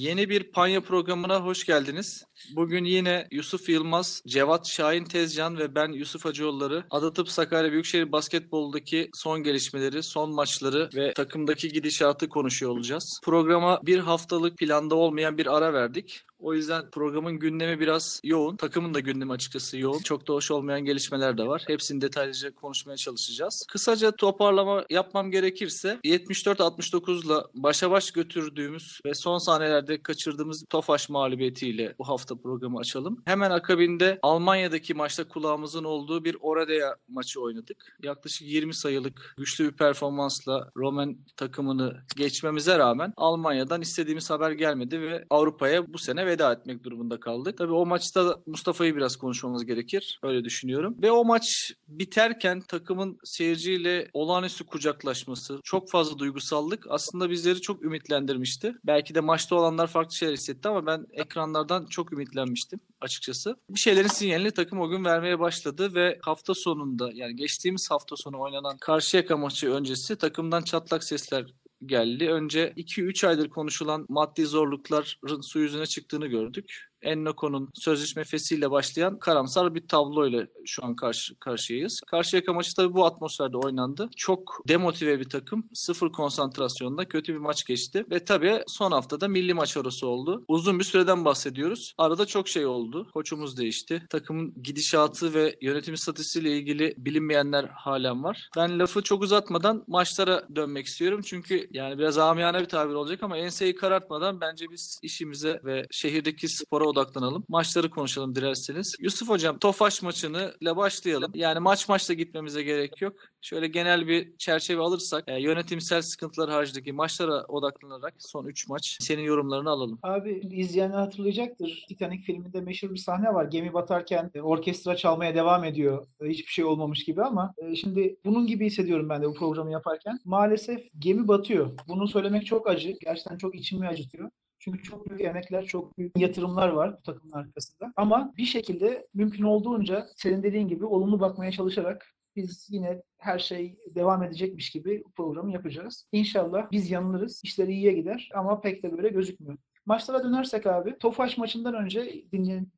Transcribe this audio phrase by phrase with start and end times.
[0.00, 2.24] Yeni bir Panya programına hoş geldiniz.
[2.50, 9.10] Bugün yine Yusuf Yılmaz, Cevat Şahin Tezcan ve ben Yusuf Hacıoğulları Adatıp Sakarya Büyükşehir Basketbol'daki
[9.14, 13.20] son gelişmeleri, son maçları ve takımdaki gidişatı konuşuyor olacağız.
[13.24, 16.24] Programa bir haftalık planda olmayan bir ara verdik.
[16.42, 18.56] O yüzden programın gündemi biraz yoğun.
[18.56, 19.98] Takımın da gündemi açıkçası yoğun.
[19.98, 21.64] Çok da hoş olmayan gelişmeler de var.
[21.66, 23.66] Hepsini detaylıca konuşmaya çalışacağız.
[23.68, 32.08] Kısaca toparlama yapmam gerekirse 74-69'la başa baş götürdüğümüz ve son sahnelerde kaçırdığımız Tofaş mağlubiyetiyle bu
[32.08, 33.22] hafta programı açalım.
[33.24, 37.96] Hemen akabinde Almanya'daki maçta kulağımızın olduğu bir Oradea maçı oynadık.
[38.02, 45.24] Yaklaşık 20 sayılık güçlü bir performansla Roman takımını geçmemize rağmen Almanya'dan istediğimiz haber gelmedi ve
[45.30, 47.58] Avrupa'ya bu sene veda etmek durumunda kaldık.
[47.58, 50.20] Tabii o maçta Mustafa'yı biraz konuşmamız gerekir.
[50.22, 50.96] Öyle düşünüyorum.
[51.02, 58.74] Ve o maç biterken takımın seyirciyle olağanüstü kucaklaşması, çok fazla duygusallık aslında bizleri çok ümitlendirmişti.
[58.86, 63.56] Belki de maçta olanlar farklı şeyler hissetti ama ben ekranlardan çok ümitlenmiştim açıkçası.
[63.70, 68.40] Bir şeylerin sinyalini takım o gün vermeye başladı ve hafta sonunda yani geçtiğimiz hafta sonu
[68.40, 71.46] oynanan Karşıyaka maçı öncesi takımdan çatlak sesler
[71.86, 72.30] geldi.
[72.30, 76.89] Önce 2-3 aydır konuşulan maddi zorlukların su yüzüne çıktığını gördük.
[77.02, 82.00] Ennoko'nun sözleşme fesiyle başlayan karamsar bir tabloyla şu an karşı karşıyayız.
[82.06, 84.08] Karşıyaka maçı tabii bu atmosferde oynandı.
[84.16, 85.68] Çok demotive bir takım.
[85.74, 88.04] Sıfır konsantrasyonda kötü bir maç geçti.
[88.10, 90.44] Ve tabii son haftada milli maç arası oldu.
[90.48, 91.94] Uzun bir süreden bahsediyoruz.
[91.98, 93.08] Arada çok şey oldu.
[93.14, 94.06] Koçumuz değişti.
[94.10, 98.48] Takımın gidişatı ve yönetim statüsüyle ilgili bilinmeyenler halen var.
[98.56, 101.20] Ben lafı çok uzatmadan maçlara dönmek istiyorum.
[101.24, 106.48] Çünkü yani biraz amiyane bir tabir olacak ama enseyi karartmadan bence biz işimize ve şehirdeki
[106.48, 107.44] spora odaklanalım.
[107.48, 108.96] Maçları konuşalım dilerseniz.
[109.00, 111.32] Yusuf Hocam Tofaş maçını ile başlayalım.
[111.34, 113.12] Yani maç maçla gitmemize gerek yok.
[113.40, 119.22] Şöyle genel bir çerçeve alırsak e, yönetimsel sıkıntılar haricindeki maçlara odaklanarak son 3 maç senin
[119.22, 119.98] yorumlarını alalım.
[120.02, 121.84] Abi izleyenler hatırlayacaktır.
[121.88, 123.44] Titanic filminde meşhur bir sahne var.
[123.44, 126.06] Gemi batarken e, orkestra çalmaya devam ediyor.
[126.20, 129.72] E, hiçbir şey olmamış gibi ama e, şimdi bunun gibi hissediyorum ben de bu programı
[129.72, 130.18] yaparken.
[130.24, 131.70] Maalesef gemi batıyor.
[131.88, 132.96] Bunu söylemek çok acı.
[133.00, 134.30] Gerçekten çok içimi acıtıyor.
[134.60, 137.92] Çünkü çok büyük emekler, çok büyük yatırımlar var bu takımın arkasında.
[137.96, 142.06] Ama bir şekilde mümkün olduğunca senin dediğin gibi olumlu bakmaya çalışarak
[142.36, 146.06] biz yine her şey devam edecekmiş gibi programı yapacağız.
[146.12, 149.58] İnşallah biz yanılırız, işleri iyiye gider ama pek de böyle gözükmüyor.
[149.86, 152.24] Maçlara dönersek abi, Tofaş maçından önce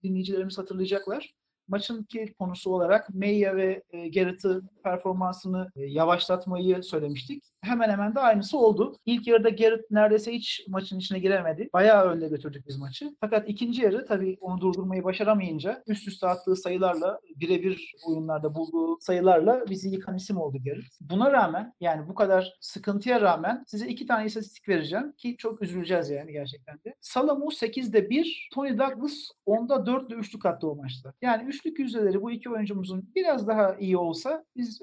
[0.03, 1.35] dinleyicilerimiz hatırlayacaklar
[1.69, 7.45] maçın ki konusu olarak Meya ve e, Garrett'ı performansını e, yavaşlatmayı söylemiştik.
[7.61, 8.97] Hemen hemen de aynısı oldu.
[9.07, 11.69] İlk yarıda Garrett neredeyse hiç maçın içine giremedi.
[11.73, 13.17] Bayağı önde götürdük biz maçı.
[13.21, 19.65] Fakat ikinci yarı tabii onu durdurmayı başaramayınca üst üste attığı sayılarla birebir oyunlarda bulduğu sayılarla
[19.71, 21.01] bizi yıkan isim oldu Garrett.
[21.01, 26.11] Buna rağmen yani bu kadar sıkıntıya rağmen size iki tane istatistik vereceğim ki çok üzüleceğiz
[26.11, 26.95] yani gerçekten de.
[27.01, 29.13] Salamu 8'de 1, Tony Douglas
[29.47, 31.13] 10'da 4 ile üçlük attı o maçta.
[31.23, 34.83] Yani üçlük yüzdeleri bu iki oyuncumuzun biraz daha iyi olsa biz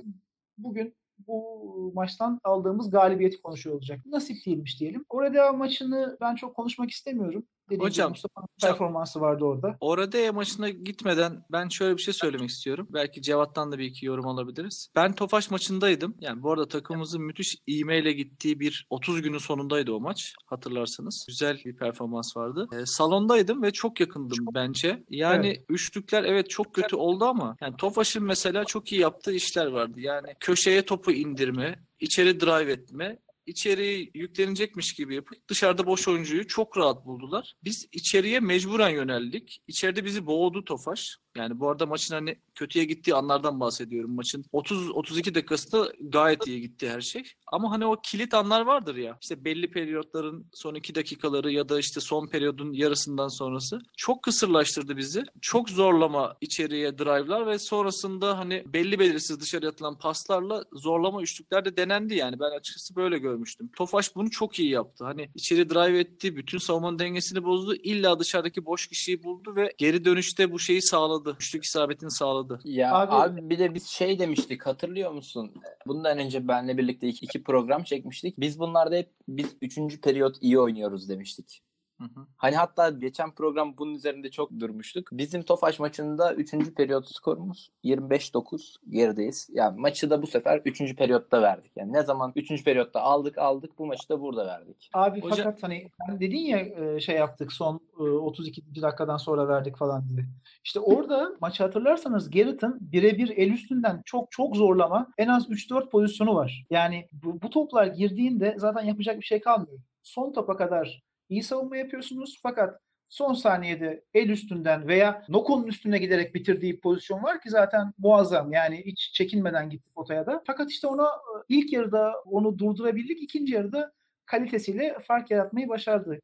[0.57, 0.95] bugün
[1.27, 3.99] bu maçtan aldığımız galibiyeti konuşuyor olacak.
[4.05, 5.05] Nasip değilmiş diyelim.
[5.09, 7.45] Orada maçını ben çok konuşmak istemiyorum.
[7.69, 9.77] Dediğim Hocam, Mustafa'nın performansı vardı orada.
[9.79, 12.87] Orada maçına gitmeden ben şöyle bir şey söylemek istiyorum.
[12.89, 14.89] Belki Cevat'tan da bir iki yorum alabiliriz.
[14.95, 16.15] Ben Tofaş maçındaydım.
[16.19, 20.33] Yani bu arada takımımızın müthiş ivmeyle gittiği bir 30 günün sonundaydı o maç.
[20.45, 21.25] Hatırlarsanız.
[21.27, 22.67] Güzel bir performans vardı.
[22.81, 25.03] E, salondaydım ve çok yakındım bence.
[25.09, 25.65] Yani evet.
[25.69, 29.99] üçlükler evet çok kötü oldu ama yani Tofaş'ın mesela çok iyi yaptığı işler vardı.
[29.99, 33.19] Yani köşeye topu indirme, içeri drive etme
[33.49, 37.53] içeriye yüklenecekmiş gibi yapıp dışarıda boş oyuncuyu çok rahat buldular.
[37.63, 39.61] Biz içeriye mecburen yöneldik.
[39.67, 41.17] İçeride bizi boğdu Tofaş.
[41.39, 44.15] Yani bu arada maçın hani kötüye gittiği anlardan bahsediyorum.
[44.15, 47.23] Maçın 30-32 dakikasında gayet iyi gitti her şey.
[47.47, 49.17] Ama hani o kilit anlar vardır ya.
[49.21, 53.79] İşte belli periyotların son 2 dakikaları ya da işte son periyodun yarısından sonrası.
[53.97, 55.23] Çok kısırlaştırdı bizi.
[55.41, 61.77] Çok zorlama içeriye drive'lar ve sonrasında hani belli belirsiz dışarı atılan paslarla zorlama üçlükler de
[61.77, 62.39] denendi yani.
[62.39, 63.69] Ben açıkçası böyle görmüştüm.
[63.75, 65.05] Tofaş bunu çok iyi yaptı.
[65.05, 66.35] Hani içeri drive etti.
[66.35, 67.75] Bütün savunmanın dengesini bozdu.
[67.75, 71.28] İlla dışarıdaki boş kişiyi buldu ve geri dönüşte bu şeyi sağladı.
[71.39, 72.59] Üçlük isabetini sağladı.
[72.63, 75.53] Ya abi, abi bir de biz şey demiştik hatırlıyor musun?
[75.87, 78.39] Bundan önce benle birlikte iki, iki program çekmiştik.
[78.39, 81.63] Biz bunlarda hep biz üçüncü periyot iyi oynuyoruz demiştik.
[81.99, 82.25] Hı hı.
[82.37, 85.09] Hani hatta geçen program bunun üzerinde çok durmuştuk.
[85.11, 86.51] Bizim Tofaş maçında 3.
[86.75, 89.49] periyot skorumuz 25-9 gerideyiz.
[89.53, 90.95] Yani maçı da bu sefer 3.
[90.95, 91.71] periyotta verdik.
[91.75, 92.63] Yani ne zaman 3.
[92.63, 94.89] periyotta aldık aldık bu maçı da burada verdik.
[94.93, 95.37] Abi Hocam...
[95.37, 98.81] fakat hani sen dedin ya şey yaptık son 32.
[98.81, 100.25] dakikadan sonra verdik falan diye.
[100.63, 106.35] İşte orada maçı hatırlarsanız Garrett'ın birebir el üstünden çok çok zorlama en az 3-4 pozisyonu
[106.35, 106.65] var.
[106.69, 109.79] Yani bu, bu toplar girdiğinde zaten yapacak bir şey kalmıyor.
[110.03, 116.35] Son topa kadar iyi savunma yapıyorsunuz fakat son saniyede el üstünden veya Noko'nun üstüne giderek
[116.35, 118.51] bitirdiği pozisyon var ki zaten muazzam.
[118.51, 120.43] Yani hiç çekinmeden gitti potaya da.
[120.47, 123.23] Fakat işte ona e, ilk yarıda onu durdurabildik.
[123.23, 123.91] ikinci yarıda
[124.25, 126.19] kalitesiyle fark yaratmayı başardı.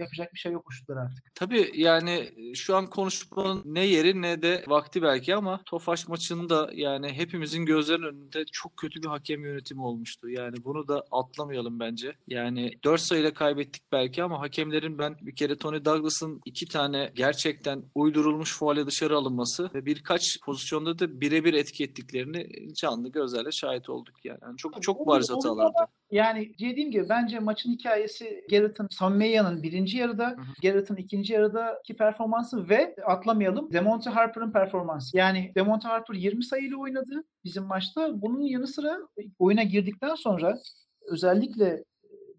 [0.00, 1.34] Yapacak bir şey yok şutlar artık.
[1.34, 7.12] Tabii yani şu an konuşmanın ne yeri ne de vakti belki ama Tofaş maçında yani
[7.12, 10.28] hepimizin gözlerinin önünde çok kötü bir hakem yönetimi olmuştu.
[10.28, 12.12] Yani bunu da atlamayalım bence.
[12.28, 17.82] Yani 4 sayıyla kaybettik belki ama hakemlerin ben bir kere Tony Douglas'ın iki tane gerçekten
[17.94, 24.24] uydurulmuş faale dışarı alınması ve birkaç pozisyonda da birebir etki ettiklerini canlı gözlerle şahit olduk
[24.24, 24.38] yani.
[24.42, 25.90] yani çok çok bariz hatalardı.
[26.10, 32.96] Yani dediğim gibi bence maçın hikayesi Garrett'ın Sammeya'nın birinci yarıda, Garrett'ın ikinci yarıdaki performansı ve
[33.06, 35.16] atlamayalım Demonte Harper'ın performansı.
[35.16, 38.22] Yani Demonte Harper 20 sayıyla oynadı bizim maçta.
[38.22, 38.98] Bunun yanı sıra
[39.38, 40.58] oyuna girdikten sonra
[41.06, 41.84] özellikle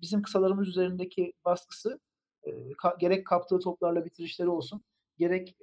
[0.01, 1.99] bizim kısalarımız üzerindeki baskısı
[2.99, 4.81] gerek kaptığı toplarla bitirişleri olsun,
[5.17, 5.57] gerek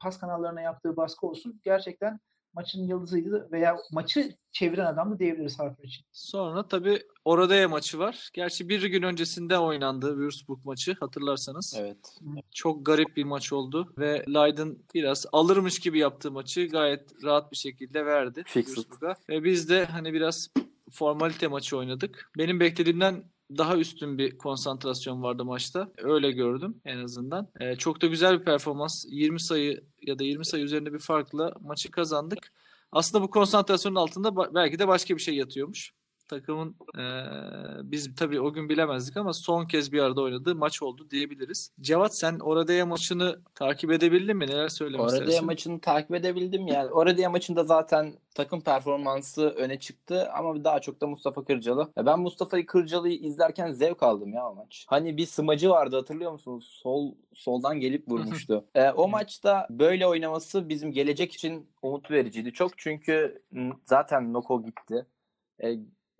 [0.00, 2.18] pas kanallarına yaptığı baskı olsun gerçekten
[2.56, 6.04] maçın yıldızıydı veya maçı çeviren adam da diyebiliriz Harper için.
[6.12, 8.30] Sonra tabii Oradaya maçı var.
[8.32, 11.74] Gerçi bir gün öncesinde oynandı Würzburg maçı hatırlarsanız.
[11.78, 12.18] Evet.
[12.54, 17.56] Çok garip bir maç oldu ve Leiden biraz alırmış gibi yaptığı maçı gayet rahat bir
[17.56, 19.14] şekilde verdi Würzburg'a.
[19.28, 20.48] Ve biz de hani biraz
[20.90, 22.30] formalite maçı oynadık.
[22.38, 25.92] Benim beklediğimden daha üstün bir konsantrasyon vardı maçta.
[25.98, 27.48] Öyle gördüm en azından.
[27.60, 29.04] Ee, çok da güzel bir performans.
[29.08, 32.52] 20 sayı ya da 20 sayı üzerinde bir farkla maçı kazandık.
[32.92, 35.92] Aslında bu konsantrasyonun altında belki de başka bir şey yatıyormuş.
[36.28, 37.02] Takımın e,
[37.82, 41.72] biz tabii o gün bilemezdik ama son kez bir arada oynadığı maç oldu diyebiliriz.
[41.80, 44.46] Cevat sen Oradaya maçını takip edebildin mi?
[44.46, 45.46] Neler söylemek Oradaya istersin?
[45.46, 46.90] maçını takip edebildim yani.
[46.90, 51.92] Oradaya maçında zaten takım performansı öne çıktı ama daha çok da Mustafa Kırcalı.
[51.96, 54.86] Ya ben Mustafa Kırcalı'yı izlerken zevk aldım ya o maç.
[54.88, 56.78] Hani bir smacı vardı hatırlıyor musunuz?
[56.82, 58.64] Sol soldan gelip vurmuştu.
[58.74, 63.42] e, o maçta böyle oynaması bizim gelecek için umut vericiydi çok çünkü
[63.84, 65.06] zaten Noko gitti.
[65.64, 65.76] E,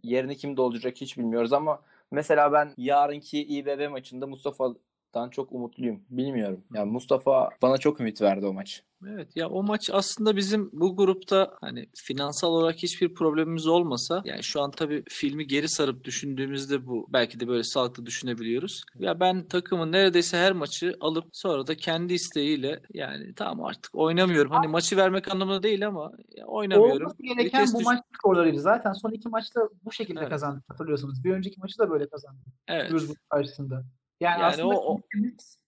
[0.07, 4.27] yerini kim dolduracak hiç bilmiyoruz ama mesela ben yarınki İBB maçında
[5.07, 6.01] Mustafa'dan çok umutluyum.
[6.11, 6.65] Bilmiyorum.
[6.75, 8.83] Yani Mustafa bana çok ümit verdi o maç.
[9.09, 14.43] Evet ya o maç aslında bizim bu grupta hani finansal olarak hiçbir problemimiz olmasa yani
[14.43, 18.83] şu an tabii filmi geri sarıp düşündüğümüzde bu belki de böyle sağlıklı düşünebiliyoruz.
[18.99, 24.53] Ya ben takımın neredeyse her maçı alıp sonra da kendi isteğiyle yani tamam artık oynamıyorum.
[24.53, 27.07] Hani maçı vermek anlamında değil ama ya oynamıyorum.
[27.07, 28.61] Olması gereken Vites bu düş- maç skorlarıydı.
[28.61, 30.31] Zaten son iki maçta bu şekilde Evet.
[30.31, 31.25] kazandık hatırlıyorsunuz.
[31.25, 32.41] Bir önceki maçı da böyle kazandı.
[32.69, 32.91] Evet.
[32.91, 33.85] Würzburg karşısında.
[34.21, 35.01] Yani, Yani aslında o- o-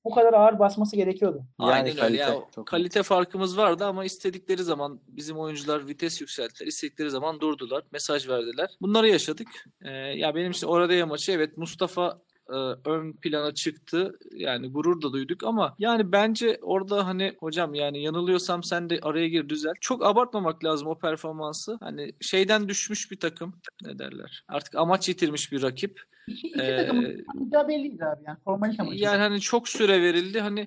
[0.04, 1.44] bu kadar ağır basması gerekiyordu.
[1.60, 2.00] Yani Aynen öyle.
[2.00, 6.66] kalite Ya, çok kalite farkımız vardı ama istedikleri zaman bizim oyuncular vites yükselttiler.
[6.68, 7.84] istedikleri zaman durdular.
[7.92, 8.70] Mesaj verdiler.
[8.80, 9.48] Bunları yaşadık.
[9.82, 14.18] Ee, ya benim için orada ya maçı evet Mustafa e, ön plana çıktı.
[14.32, 19.28] Yani gurur da duyduk ama yani bence orada hani hocam yani yanılıyorsam sen de araya
[19.28, 19.76] gir düzelt.
[19.80, 21.76] Çok abartmamak lazım o performansı.
[21.80, 24.44] Hani şeyden düşmüş bir takım ne derler.
[24.48, 26.00] Artık amaç yitirmiş bir rakip.
[26.28, 28.22] İki, iki Ee, takımın belliydi abi.
[28.26, 29.04] Yani formalite maçı.
[29.04, 30.40] Yani hani çok süre verildi.
[30.40, 30.66] Hani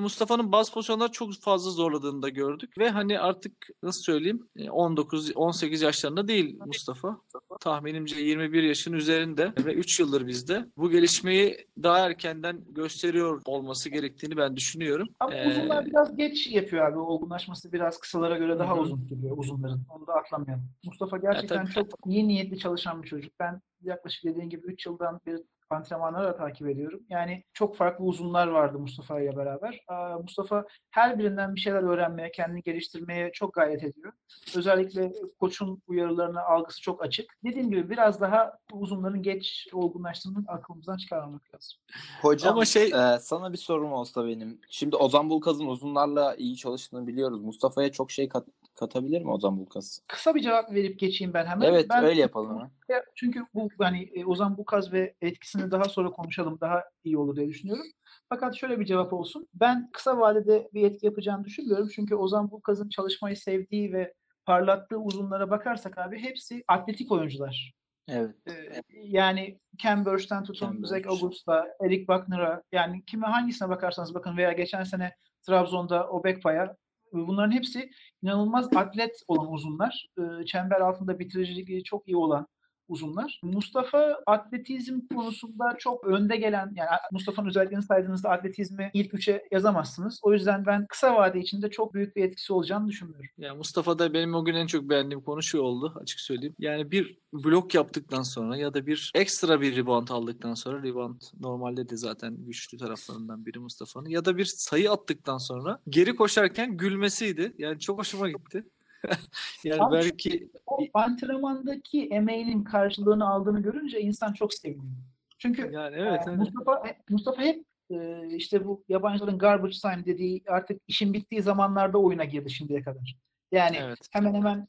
[0.00, 5.82] Mustafa'nın bazı pozisyonlar çok fazla zorladığını da gördük ve hani artık nasıl söyleyeyim 19 18
[5.82, 7.20] yaşlarında değil Mustafa.
[7.60, 10.66] Tahminimce 21 yaşın üzerinde ve 3 yıldır bizde.
[10.76, 15.08] Bu gelişmeyi daha erkenden gösteriyor olması gerektiğini ben düşünüyorum.
[15.20, 16.98] Ama Ee, uzunlar biraz geç yapıyor abi.
[16.98, 19.80] Olgunlaşması biraz kısalara göre daha Hı uzun sürüyor uzunların.
[19.90, 20.64] Onu da atlamayalım.
[20.84, 21.74] Mustafa gerçekten tabii.
[21.74, 23.32] çok iyi niyetli çalışan bir çocuk.
[23.40, 27.00] Ben yaklaşık dediğin gibi 3 yıldan beri antrenmanları da takip ediyorum.
[27.08, 29.80] Yani çok farklı uzunlar vardı Mustafa ile beraber.
[30.22, 34.12] Mustafa her birinden bir şeyler öğrenmeye, kendini geliştirmeye çok gayret ediyor.
[34.56, 37.36] Özellikle koçun uyarılarına algısı çok açık.
[37.44, 41.78] Dediğim gibi biraz daha uzunların geç olgunlaştığını aklımızdan çıkarmamak lazım.
[42.22, 44.60] Hocam Ama şey- e, sana bir sorum olsa benim.
[44.70, 47.42] Şimdi Ozan Bulkaz'ın uzunlarla iyi çalıştığını biliyoruz.
[47.42, 50.00] Mustafa'ya çok şey kat- katabilir mi Ozan Bulkaz?
[50.08, 51.68] Kısa bir cevap verip geçeyim ben hemen.
[51.68, 52.58] Evet ben öyle yapalım.
[52.58, 52.70] ha.
[53.14, 57.86] Çünkü bu hani Ozan Bukaz ve etkisini daha sonra konuşalım daha iyi olur diye düşünüyorum.
[58.28, 59.48] Fakat şöyle bir cevap olsun.
[59.54, 61.88] Ben kısa vadede bir etki yapacağını düşünmüyorum.
[61.94, 64.14] Çünkü Ozan Bukaz'ın çalışmayı sevdiği ve
[64.46, 67.72] parlattığı uzunlara bakarsak abi hepsi atletik oyuncular.
[68.08, 68.34] Evet.
[68.48, 71.06] Ee, yani Ken Burch'ten tutun, Zach.
[71.06, 75.12] August'a, Eric Buckner'a yani kime hangisine bakarsanız bakın veya geçen sene
[75.46, 76.76] Trabzon'da Obekpa'ya
[77.12, 77.90] bunların hepsi
[78.22, 80.08] inanılmaz atlet olan uzunlar.
[80.46, 82.46] Çember altında bitiriciliği çok iyi olan
[82.92, 83.40] uzunlar.
[83.42, 90.20] Mustafa atletizm konusunda çok önde gelen yani Mustafa'nın özelliklerini saydığınızda atletizmi ilk üçe yazamazsınız.
[90.22, 93.30] O yüzden ben kısa vade içinde çok büyük bir etkisi olacağını düşünmüyorum.
[93.38, 96.54] Yani Mustafa da benim o gün en çok beğendiğim konu şu oldu açık söyleyeyim.
[96.58, 101.88] Yani bir blok yaptıktan sonra ya da bir ekstra bir rebound aldıktan sonra rebound normalde
[101.88, 107.52] de zaten güçlü taraflarından biri Mustafa'nın ya da bir sayı attıktan sonra geri koşarken gülmesiydi.
[107.58, 108.64] Yani çok hoşuma gitti.
[109.64, 115.02] yani Abi, belki O antrenmandaki emeğinin karşılığını aldığını görünce insan çok seviniyor.
[115.38, 116.38] Çünkü yani evet Ee, evet.
[116.38, 122.24] Mustafa Mustafa hep e, işte bu yabancıların garbage time dediği artık işin bittiği zamanlarda oyuna
[122.24, 123.16] girdi şimdiye kadar.
[123.52, 123.98] Yani Evet.
[124.12, 124.66] hemen hemen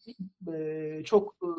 [0.53, 1.49] e, çok e,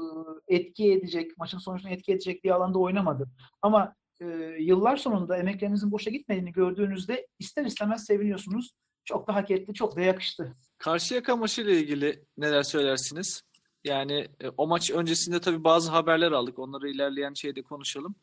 [0.57, 3.31] etki edecek, maçın sonucunu etki edecek bir alanda oynamadı.
[3.63, 4.27] Ama e,
[4.61, 8.73] yıllar sonunda emeklerinizin boşa gitmediğini gördüğünüzde ister istemez seviniyorsunuz.
[9.05, 10.57] Çok da hak etti, çok da yakıştı.
[10.85, 13.43] Karşıyaka maçıyla ilgili neler söylersiniz?
[13.85, 16.59] Yani e, o maç öncesinde tabii bazı haberler aldık.
[16.59, 18.15] Onları ilerleyen şeyde konuşalım.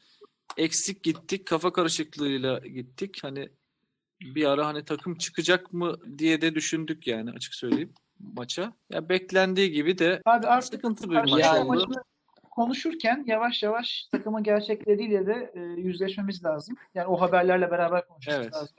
[0.57, 3.19] Eksik gittik, kafa karışıklığıyla gittik.
[3.23, 3.49] Hani
[4.21, 8.73] bir ara hani takım çıkacak mı diye de düşündük yani açık söyleyeyim maça.
[8.89, 11.93] Ya beklendiği gibi de Abi artık sıkıntılı bir maç Yani- oldu.
[12.51, 16.75] konuşurken yavaş yavaş takımın gerçekleriyle de e, yüzleşmemiz lazım.
[16.93, 18.53] Yani o haberlerle beraber konuşmamız Evet.
[18.53, 18.75] lazım.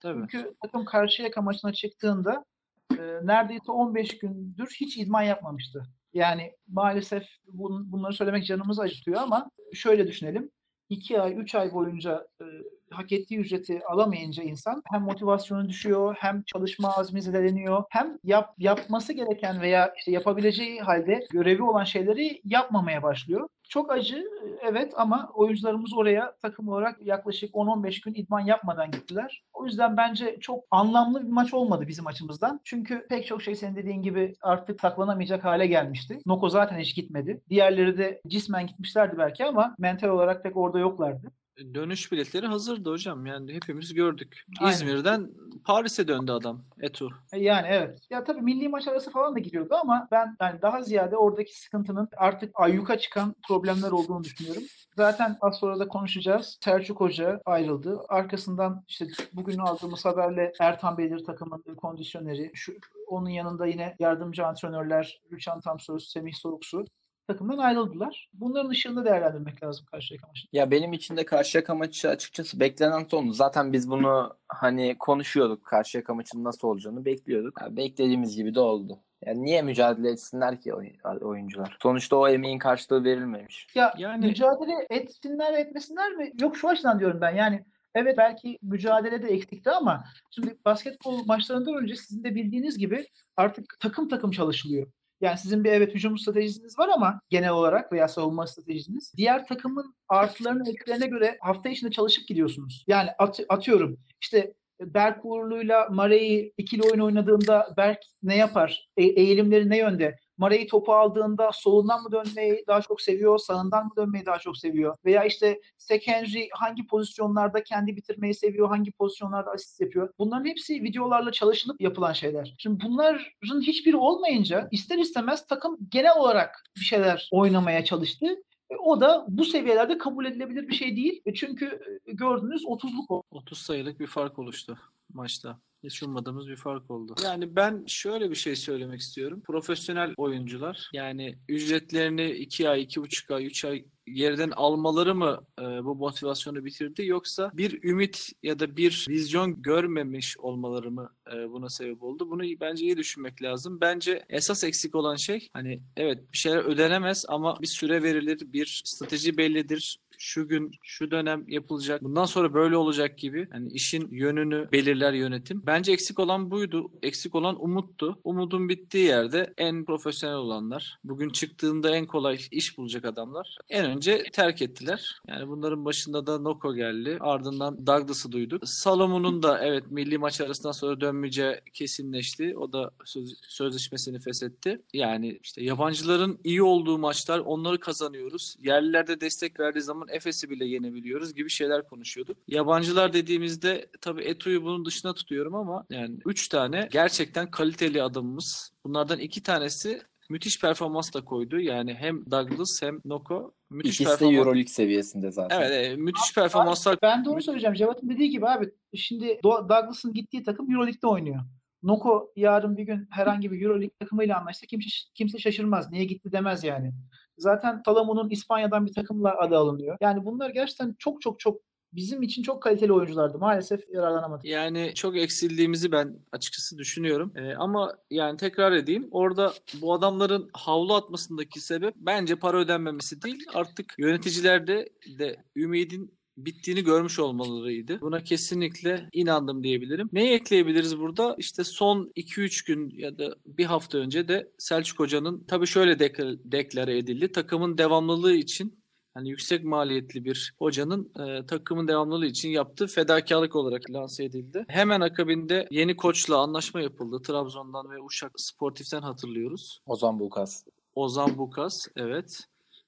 [0.00, 0.26] Tabii.
[0.30, 2.44] Çünkü takım Karşıyaka maçına çıktığında
[2.92, 5.82] e, neredeyse 15 gündür hiç idman yapmamıştı.
[6.14, 10.50] Yani maalesef bun, bunları söylemek canımızı acıtıyor ama şöyle düşünelim.
[10.88, 12.44] 2 ay, 3 ay boyunca e,
[12.90, 19.12] hak ettiği ücreti alamayınca insan hem motivasyonu düşüyor, hem çalışma azmi zedeleniyor, hem yap, yapması
[19.12, 23.48] gereken veya işte yapabileceği halde görevi olan şeyleri yapmamaya başlıyor.
[23.68, 24.24] Çok acı
[24.62, 29.44] evet ama oyuncularımız oraya takım olarak yaklaşık 10-15 gün idman yapmadan gittiler.
[29.52, 32.60] O yüzden bence çok anlamlı bir maç olmadı bizim açımızdan.
[32.64, 36.18] Çünkü pek çok şey senin dediğin gibi artık saklanamayacak hale gelmişti.
[36.26, 37.40] Noko zaten hiç gitmedi.
[37.50, 41.32] Diğerleri de cismen gitmişlerdi belki ama mental olarak pek orada yoklardı.
[41.74, 43.26] Dönüş biletleri hazırdı hocam.
[43.26, 44.44] Yani hepimiz gördük.
[44.60, 44.72] Aynen.
[44.72, 45.30] İzmir'den
[45.64, 46.62] Paris'e döndü adam.
[46.80, 47.10] Etu.
[47.32, 47.98] E, Yani evet.
[48.10, 52.08] Ya tabii milli maç arası falan da gidiyordu ama ben yani daha ziyade oradaki sıkıntının
[52.16, 54.62] artık ayyuka çıkan problemler olduğunu düşünüyorum.
[54.96, 56.58] Zaten az sonra da konuşacağız.
[56.60, 58.00] Selçuk Hoca ayrıldı.
[58.08, 62.72] Arkasından işte bugün aldığımız haberle Ertan Belir takımın kondisyoneri, şu
[63.06, 66.84] onun yanında yine yardımcı antrenörler Rüçhan Tamsöz, Semih Soruksu
[67.26, 68.28] takımdan ayrıldılar.
[68.34, 70.48] Bunların ışığında değerlendirmek lazım Karşıyaka maçını.
[70.52, 73.32] Ya benim için de Karşıyaka maçı açıkçası beklenen sondu.
[73.32, 77.60] Zaten biz bunu hani konuşuyorduk Karşıyaka maçının nasıl olacağını bekliyorduk.
[77.62, 78.98] Ya beklediğimiz gibi de oldu.
[79.26, 81.76] Yani niye mücadele etsinler ki oy- oyuncular?
[81.82, 83.66] Sonuçta o emeğin karşılığı verilmemiş.
[83.74, 86.32] Ya Yani- mücadele etsinler etmesinler mi?
[86.40, 87.34] Yok şu açıdan diyorum ben.
[87.36, 87.64] Yani
[87.94, 93.06] evet belki mücadele de eksikti ama şimdi basketbol maçlarından önce sizin de bildiğiniz gibi
[93.36, 94.86] artık takım takım çalışılıyor.
[95.20, 99.12] Yani sizin bir evet hücum stratejiniz var ama genel olarak veya savunma stratejiniz.
[99.16, 102.84] Diğer takımın artılarına eksilerine göre hafta içinde çalışıp gidiyorsunuz.
[102.86, 108.88] Yani at- atıyorum işte Berk Uğurlu'yla Mare'yi ikili oyun oynadığında Berk ne yapar?
[108.96, 110.16] E- eğilimleri ne yönde?
[110.38, 114.96] Mare'yi topu aldığında solundan mı dönmeyi daha çok seviyor, sağından mı dönmeyi daha çok seviyor?
[115.04, 116.06] Veya işte Sek
[116.52, 120.10] hangi pozisyonlarda kendi bitirmeyi seviyor, hangi pozisyonlarda asist yapıyor?
[120.18, 122.54] Bunların hepsi videolarla çalışılıp yapılan şeyler.
[122.58, 128.26] Şimdi bunların hiçbiri olmayınca ister istemez takım genel olarak bir şeyler oynamaya çalıştı.
[128.70, 131.22] E, O da bu seviyelerde kabul edilebilir bir şey değil.
[131.26, 133.22] E, Çünkü e, gördüğünüz 30'luk o.
[133.30, 134.78] 30 sayılık bir fark oluştu
[135.12, 135.60] maçta.
[135.84, 137.14] Hiç ummadığımız bir fark oldu.
[137.24, 139.42] Yani ben şöyle bir şey söylemek istiyorum.
[139.46, 145.94] Profesyonel oyuncular yani ücretlerini 2 ay, 2,5 ay, 3 ay yerden almaları mı e, bu
[145.94, 152.02] motivasyonu bitirdi yoksa bir ümit ya da bir vizyon görmemiş olmaları mı e, buna sebep
[152.02, 152.30] oldu?
[152.30, 153.80] Bunu bence iyi düşünmek lazım.
[153.80, 158.82] Bence esas eksik olan şey hani evet bir şeyler ödenemez ama bir süre verilir, bir
[158.84, 164.68] strateji bellidir şu gün şu dönem yapılacak bundan sonra böyle olacak gibi hani işin yönünü
[164.72, 165.62] belirler yönetim.
[165.66, 166.90] Bence eksik olan buydu.
[167.02, 168.18] Eksik olan umuttu.
[168.24, 174.24] Umudun bittiği yerde en profesyonel olanlar bugün çıktığında en kolay iş bulacak adamlar en önce
[174.32, 175.20] terk ettiler.
[175.28, 177.16] Yani bunların başında da Noko geldi.
[177.20, 178.68] Ardından Douglas'ı duyduk.
[178.68, 182.56] Salomon'un da evet milli maç arasından sonra dönmeyeceği kesinleşti.
[182.58, 184.82] O da söz, sözleşmesini feshetti.
[184.92, 188.56] Yani işte yabancıların iyi olduğu maçlar onları kazanıyoruz.
[188.60, 192.36] Yerlilerde destek verdiği zaman Efes'i bile yenebiliyoruz gibi şeyler konuşuyorduk.
[192.48, 198.72] Yabancılar dediğimizde tabii Eto'yu bunun dışına tutuyorum ama yani 3 tane gerçekten kaliteli adamımız.
[198.84, 201.60] Bunlardan iki tanesi müthiş performans da koydu.
[201.60, 204.36] Yani hem Douglas hem Noko müthiş İkisi de performans.
[204.36, 205.60] Euroleague seviyesinde zaten.
[205.60, 206.98] Evet, evet, müthiş performanslar.
[207.02, 207.74] Ben de onu söyleyeceğim.
[207.74, 211.40] Cevat'ın dediği gibi abi şimdi Do- Douglas'ın gittiği takım Euroleague'de oynuyor.
[211.82, 215.90] Noko yarın bir gün herhangi bir Euroleague takımıyla anlaşsa kimse, kimse şaşırmaz.
[215.90, 216.92] Niye gitti demez yani.
[217.38, 219.96] Zaten Salamon'un İspanya'dan bir takımla adı alınıyor.
[220.00, 221.60] Yani bunlar gerçekten çok çok çok
[221.92, 223.38] bizim için çok kaliteli oyunculardı.
[223.38, 224.44] Maalesef yararlanamadık.
[224.44, 227.32] Yani çok eksildiğimizi ben açıkçası düşünüyorum.
[227.36, 229.08] Ee, ama yani tekrar edeyim.
[229.10, 233.44] Orada bu adamların havlu atmasındaki sebep bence para ödenmemesi değil.
[233.54, 234.88] Artık yöneticilerde
[235.18, 238.00] de ümidin bittiğini görmüş olmalarıydı.
[238.00, 240.08] Buna kesinlikle inandım diyebilirim.
[240.12, 241.34] Neyi ekleyebiliriz burada?
[241.38, 246.38] İşte son 2-3 gün ya da bir hafta önce de Selçuk Hoca'nın tabii şöyle dekla-
[246.44, 247.32] deklare edildi.
[247.32, 248.78] Takımın devamlılığı için
[249.14, 254.64] hani yüksek maliyetli bir hocanın e, takımın devamlılığı için yaptığı fedakarlık olarak lanse edildi.
[254.68, 257.22] Hemen akabinde yeni koçla anlaşma yapıldı.
[257.22, 259.80] Trabzon'dan ve Uşak Sportif'ten hatırlıyoruz.
[259.86, 260.64] Ozan Bulkas.
[260.94, 262.40] Ozan Bukas, evet.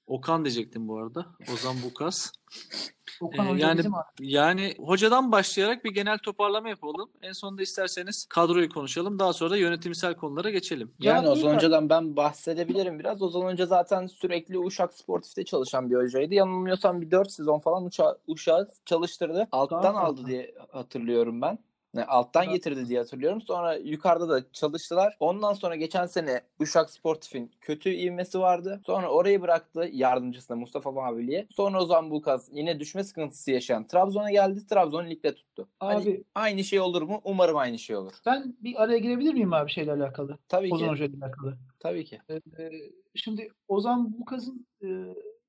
[0.09, 1.25] Okan diyecektim bu arada.
[1.53, 2.31] Ozan Bukas.
[3.21, 3.81] Okan Ee, yani-.
[4.19, 7.09] Yani hocadan başlayarak bir genel toparlama yapalım.
[7.21, 9.19] En sonunda isterseniz kadroyu konuşalım.
[9.19, 10.91] Daha sonra da yönetimsel konulara geçelim.
[10.99, 13.21] Yani Ya, Ozan Hoca'dan ben bahsedebilirim biraz.
[13.21, 16.33] Ozan Hoca zaten sürekli Uşak Sportif'te çalışan bir hocaydı.
[16.33, 19.47] Yanılmıyorsam bir 4 sezon falan Uşa Uşak'ı çalıştırdı.
[19.51, 21.59] Alttan Daha aldı diye hatırlıyorum ben.
[21.95, 23.41] Yani alttan getirdi diye hatırlıyorum.
[23.41, 25.17] Sonra yukarıda da çalıştılar.
[25.19, 28.81] Ondan sonra geçen sene Uşak Sportif'in kötü ivmesi vardı.
[28.85, 31.47] Sonra orayı bıraktı yardımcısına Mustafa Mavili'ye.
[31.51, 34.67] Sonra Ozan Bulkas yine düşme sıkıntısı yaşayan Trabzon'a geldi.
[34.67, 35.67] Trabzon ligde tuttu.
[35.79, 37.21] Hani Abi aynı şey olur mu?
[37.23, 38.13] Umarım aynı şey olur.
[38.25, 40.37] ben bir araya girebilir miyim abi şeyle alakalı?
[40.47, 40.91] Tabii Ozan ki.
[40.91, 41.57] Hoca ile alakalı.
[41.79, 42.19] Tabii ki.
[42.29, 42.69] Ee,
[43.15, 44.87] şimdi Ozan Bukaz'ın e,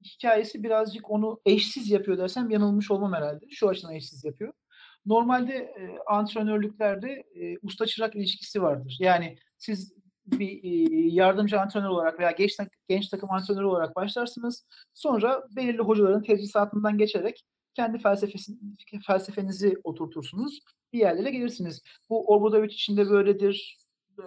[0.04, 3.46] hikayesi birazcık onu eşsiz yapıyor dersem yanılmış olmam herhalde.
[3.50, 4.52] Şu açıdan eşsiz yapıyor.
[5.06, 8.96] Normalde e, antrenörlüklerde e, usta çırak ilişkisi vardır.
[9.00, 9.92] Yani siz
[10.26, 12.56] bir e, yardımcı antrenör olarak veya genç,
[12.88, 14.66] genç takım antrenörü olarak başlarsınız.
[14.94, 17.98] Sonra belirli hocaların tedrisatından geçerek kendi
[19.06, 20.60] felsefenizi oturtursunuz.
[20.92, 21.82] Bir yerlere gelirsiniz.
[22.10, 23.78] Bu Obradovic için de böyledir.
[24.18, 24.22] Ee,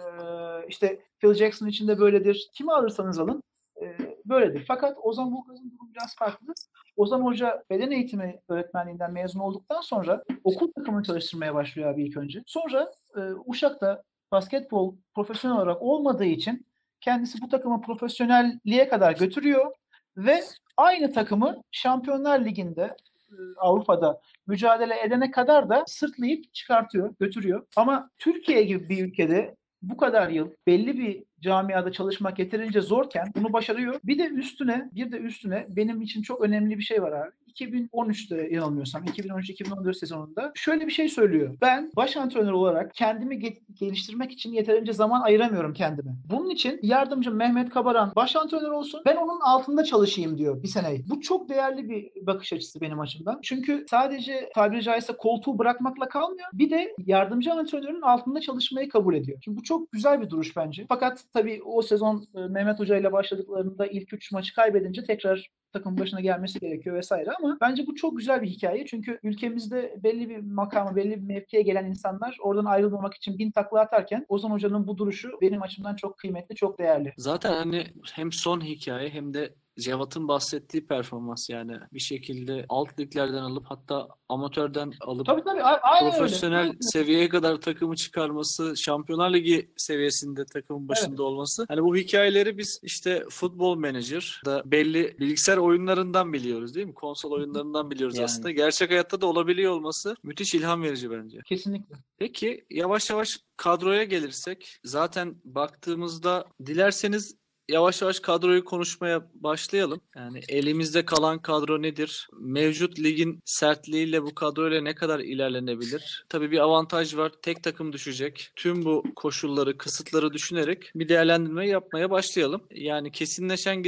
[0.68, 2.50] işte Phil Jackson için de böyledir.
[2.54, 3.42] Kimi alırsanız alın
[3.82, 4.64] e, böyledir.
[4.68, 6.54] Fakat Ozan Bulgaz'ın durumu biraz farklı.
[6.96, 12.42] Ozan Hoca beden eğitimi öğretmenliğinden mezun olduktan sonra okul takımını çalıştırmaya başlıyor abi ilk önce.
[12.46, 14.02] Sonra e, Uşak'ta
[14.32, 16.66] basketbol profesyonel olarak olmadığı için
[17.00, 19.72] kendisi bu takımı profesyonelliğe kadar götürüyor
[20.16, 20.40] ve
[20.76, 22.96] aynı takımı Şampiyonlar Ligi'nde
[23.30, 27.66] e, Avrupa'da mücadele edene kadar da sırtlayıp çıkartıyor, götürüyor.
[27.76, 33.52] Ama Türkiye gibi bir ülkede bu kadar yıl belli bir camiada çalışmak yeterince zorken bunu
[33.52, 33.94] başarıyor.
[34.04, 37.30] Bir de üstüne, bir de üstüne benim için çok önemli bir şey var abi.
[37.54, 41.56] 2013'te yanılmıyorsam 2013-2014 sezonunda şöyle bir şey söylüyor.
[41.60, 46.10] Ben baş antrenör olarak kendimi ge- geliştirmek için yeterince zaman ayıramıyorum kendime.
[46.30, 49.02] Bunun için yardımcım Mehmet Kabaran baş antrenör olsun.
[49.06, 51.04] Ben onun altında çalışayım diyor bir seneyi.
[51.10, 53.40] Bu çok değerli bir bakış açısı benim açımdan.
[53.42, 56.48] Çünkü sadece tabiri caizse koltuğu bırakmakla kalmıyor.
[56.52, 59.38] Bir de yardımcı antrenörün altında çalışmayı kabul ediyor.
[59.44, 60.86] Şimdi bu çok güzel bir duruş bence.
[60.88, 65.98] Fakat tabii o sezon e, Mehmet Hoca ile başladıklarında ilk 3 maçı kaybedince tekrar takım
[65.98, 68.86] başına gelmesi gerekiyor vesaire ama bence bu çok güzel bir hikaye.
[68.86, 73.80] Çünkü ülkemizde belli bir makama, belli bir mevkiye gelen insanlar oradan ayrılmamak için bin takla
[73.80, 77.12] atarken Ozan Hoca'nın bu duruşu benim açımdan çok kıymetli, çok değerli.
[77.16, 83.42] Zaten hani hem son hikaye hem de Cevat'ın bahsettiği performans yani bir şekilde alt liglerden
[83.42, 86.76] alıp hatta amatörden alıp Tabii tabii aynen profesyonel öyle.
[86.80, 91.64] seviyeye kadar takımı çıkarması, Şampiyonlar Ligi seviyesinde takımın başında olması.
[91.68, 96.94] Hani bu hikayeleri biz işte Football Manager da belli bilgisayar oyunlarından biliyoruz değil mi?
[96.94, 98.24] Konsol oyunlarından biliyoruz Yani.
[98.24, 98.50] aslında.
[98.50, 101.38] Gerçek hayatta da olabiliyor olması müthiş ilham verici bence.
[101.44, 101.94] Kesinlikle.
[102.18, 107.36] Peki yavaş yavaş kadroya gelirsek zaten baktığımızda dilerseniz
[107.68, 110.00] yavaş yavaş kadroyu konuşmaya başlayalım.
[110.16, 112.28] Yani elimizde kalan kadro nedir?
[112.40, 116.24] Mevcut ligin sertliğiyle bu kadroyla ne kadar ilerlenebilir?
[116.28, 117.32] Tabii bir avantaj var.
[117.42, 118.50] Tek takım düşecek.
[118.56, 122.62] Tüm bu koşulları, kısıtları düşünerek bir değerlendirme yapmaya başlayalım.
[122.70, 123.82] Yani kesinleşen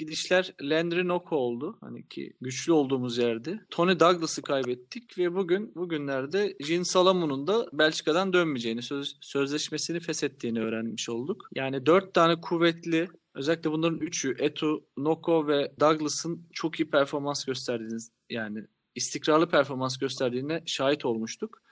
[0.00, 1.78] gidişler Landry Noko oldu.
[1.80, 3.60] Hani ki güçlü olduğumuz yerde.
[3.70, 11.08] Tony Douglas'ı kaybettik ve bugün bugünlerde Jean Salamon'un da Belçika'dan dönmeyeceğini, söz, sözleşmesini feshettiğini öğrenmiş
[11.08, 11.48] olduk.
[11.54, 18.10] Yani dört tane kuvvetli özellikle bunların üçü Etu, Noko ve Douglas'ın çok iyi performans gösterdiğiniz
[18.30, 21.62] yani istikrarlı performans gösterdiğine şahit olmuştuk.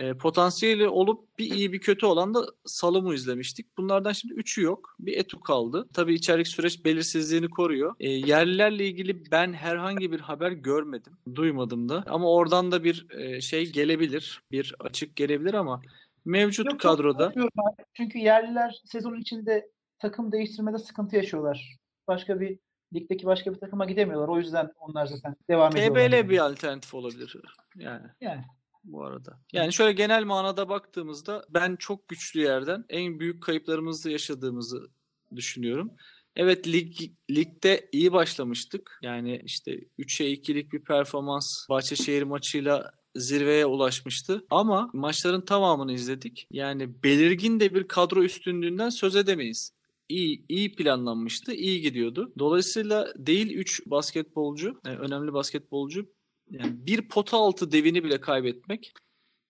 [0.00, 3.78] E, potansiyeli olup bir iyi bir kötü olan da Salom'u izlemiştik.
[3.78, 4.96] Bunlardan şimdi üçü yok.
[5.00, 5.88] Bir Etu kaldı.
[5.94, 7.94] Tabii içerik süreç belirsizliğini koruyor.
[8.00, 11.12] E, yerlilerle ilgili ben herhangi bir haber görmedim.
[11.34, 12.04] Duymadım da.
[12.06, 14.42] Ama oradan da bir e, şey gelebilir.
[14.50, 15.82] Bir açık gelebilir ama
[16.24, 17.32] mevcut Yok, kadroda.
[17.94, 21.76] Çünkü yerliler sezon içinde takım değiştirmede sıkıntı yaşıyorlar.
[22.08, 22.58] Başka bir
[22.94, 24.28] ligdeki başka bir takıma gidemiyorlar.
[24.28, 26.10] O yüzden onlar zaten devam ediyorlar.
[26.10, 27.36] TBL bir alternatif olabilir.
[27.76, 28.44] Yani Yani
[28.84, 29.40] bu arada.
[29.52, 34.90] Yani şöyle genel manada baktığımızda ben çok güçlü yerden en büyük kayıplarımızı yaşadığımızı
[35.36, 35.90] düşünüyorum.
[36.36, 36.96] Evet lig
[37.30, 38.98] ligde iyi başlamıştık.
[39.02, 44.46] Yani işte 3'e 2'lik bir performans Bahçeşehir maçıyla zirveye ulaşmıştı.
[44.50, 46.46] Ama maçların tamamını izledik.
[46.50, 49.72] Yani belirgin de bir kadro üstünlüğünden söz edemeyiz.
[50.08, 52.32] İyi, iyi planlanmıştı, iyi gidiyordu.
[52.38, 56.06] Dolayısıyla değil 3 basketbolcu, yani önemli basketbolcu,
[56.50, 58.92] yani bir pota altı devini bile kaybetmek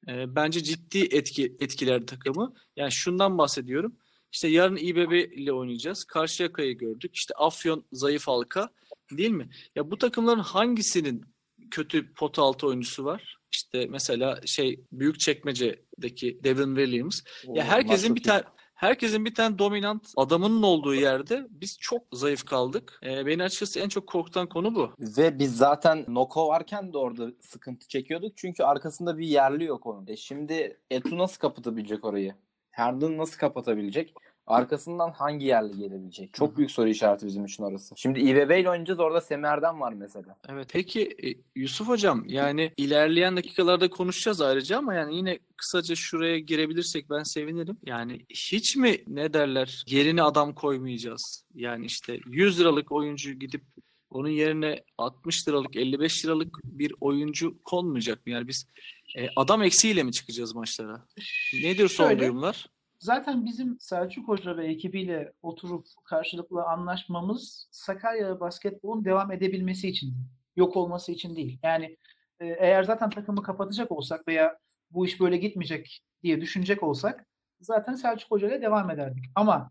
[0.09, 2.55] e, bence ciddi etki etkiler takımı.
[2.77, 3.97] Yani şundan bahsediyorum.
[4.33, 6.05] İşte yarın İBB ile oynayacağız.
[6.05, 7.17] Karşıyaka'yı gördük.
[7.17, 8.71] İşte Afyon zayıf halka
[9.11, 9.51] değil mi?
[9.77, 11.25] Ya bu takımların hangisinin
[11.71, 13.37] kötü pot altı oyuncusu var?
[13.53, 17.21] İşte mesela şey Büyükçekmece'deki Devin Williams.
[17.55, 18.43] Ya herkesin bir tane
[18.81, 23.01] herkesin bir tane dominant adamının olduğu yerde biz çok zayıf kaldık.
[23.05, 24.91] Ee, beni açıkçası en çok korkutan konu bu.
[24.99, 28.33] Ve biz zaten Noko varken de orada sıkıntı çekiyorduk.
[28.37, 30.07] Çünkü arkasında bir yerli yok onun.
[30.07, 32.35] E şimdi Etu nasıl kapatabilecek orayı?
[32.71, 34.15] Herndon nasıl kapatabilecek?
[34.51, 36.35] Arkasından hangi yerli gelebilecek?
[36.35, 37.95] Çok büyük soru işareti bizim için orası.
[37.97, 39.01] Şimdi İBB ile oynayacağız.
[39.01, 40.37] Orada Semer'den var mesela.
[40.49, 40.69] Evet.
[40.73, 47.11] Peki e, Yusuf hocam yani ilerleyen dakikalarda konuşacağız ayrıca ama yani yine kısaca şuraya girebilirsek
[47.11, 47.77] ben sevinirim.
[47.87, 51.45] Yani hiç mi ne derler yerine adam koymayacağız?
[51.55, 53.63] Yani işte 100 liralık oyuncu gidip
[54.11, 58.33] onun yerine 60 liralık 55 liralık bir oyuncu konmayacak mı?
[58.33, 58.67] Yani biz
[59.17, 61.07] e, adam eksiğiyle mi çıkacağız maçlara?
[61.55, 62.67] Nedir son Şöyle, duyumlar?
[63.01, 70.15] Zaten bizim Selçuk Hoca ve ekibiyle oturup karşılıklı anlaşmamız Sakarya basketbolun devam edebilmesi için,
[70.57, 71.59] yok olması için değil.
[71.63, 71.97] Yani
[72.41, 74.59] e, eğer zaten takımı kapatacak olsak veya
[74.91, 77.27] bu iş böyle gitmeyecek diye düşünecek olsak
[77.61, 79.25] zaten Selçuk Hoca ile devam ederdik.
[79.35, 79.71] Ama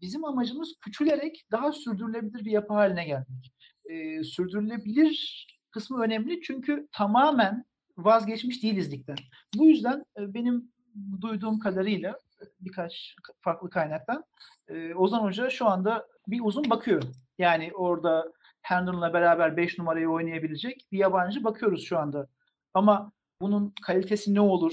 [0.00, 3.52] bizim amacımız küçülerek daha sürdürülebilir bir yapı haline gelmek.
[3.84, 7.64] E, sürdürülebilir kısmı önemli çünkü tamamen
[7.96, 9.18] vazgeçmiş değiliz ligden.
[9.56, 10.72] Bu yüzden e, benim
[11.20, 12.18] duyduğum kadarıyla
[12.60, 14.24] birkaç farklı kaynaktan
[14.68, 17.02] e, Ozan Hoca şu anda bir uzun bakıyor.
[17.38, 22.28] Yani orada Herndon'la beraber 5 numarayı oynayabilecek bir yabancı bakıyoruz şu anda.
[22.74, 24.72] Ama bunun kalitesi ne olur?